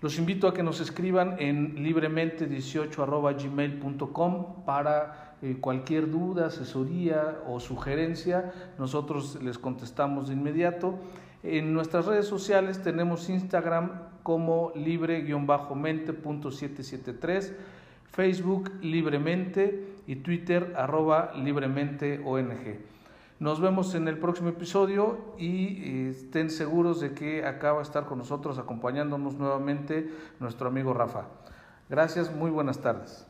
Los 0.00 0.18
invito 0.18 0.48
a 0.48 0.54
que 0.54 0.62
nos 0.62 0.80
escriban 0.80 1.36
en 1.38 1.76
libremente18.gmail.com 1.76 4.64
para 4.64 5.34
eh, 5.42 5.58
cualquier 5.60 6.10
duda, 6.10 6.46
asesoría 6.46 7.42
o 7.46 7.60
sugerencia. 7.60 8.50
Nosotros 8.78 9.42
les 9.42 9.58
contestamos 9.58 10.28
de 10.28 10.34
inmediato. 10.34 10.98
En 11.50 11.72
nuestras 11.72 12.04
redes 12.04 12.26
sociales 12.26 12.82
tenemos 12.82 13.30
Instagram 13.30 13.90
como 14.22 14.70
libre-mente.773, 14.74 17.54
Facebook 18.04 18.70
libremente 18.82 19.94
y 20.06 20.16
Twitter 20.16 20.74
arroba 20.76 21.32
libremente 21.34 22.20
ONG. 22.22 22.80
Nos 23.40 23.62
vemos 23.62 23.94
en 23.94 24.08
el 24.08 24.18
próximo 24.18 24.50
episodio 24.50 25.34
y 25.38 25.82
eh, 25.82 26.10
estén 26.10 26.50
seguros 26.50 27.00
de 27.00 27.14
que 27.14 27.46
acaba 27.46 27.78
de 27.78 27.84
estar 27.84 28.04
con 28.04 28.18
nosotros 28.18 28.58
acompañándonos 28.58 29.36
nuevamente 29.36 30.12
nuestro 30.40 30.68
amigo 30.68 30.92
Rafa. 30.92 31.28
Gracias, 31.88 32.30
muy 32.30 32.50
buenas 32.50 32.82
tardes. 32.82 33.26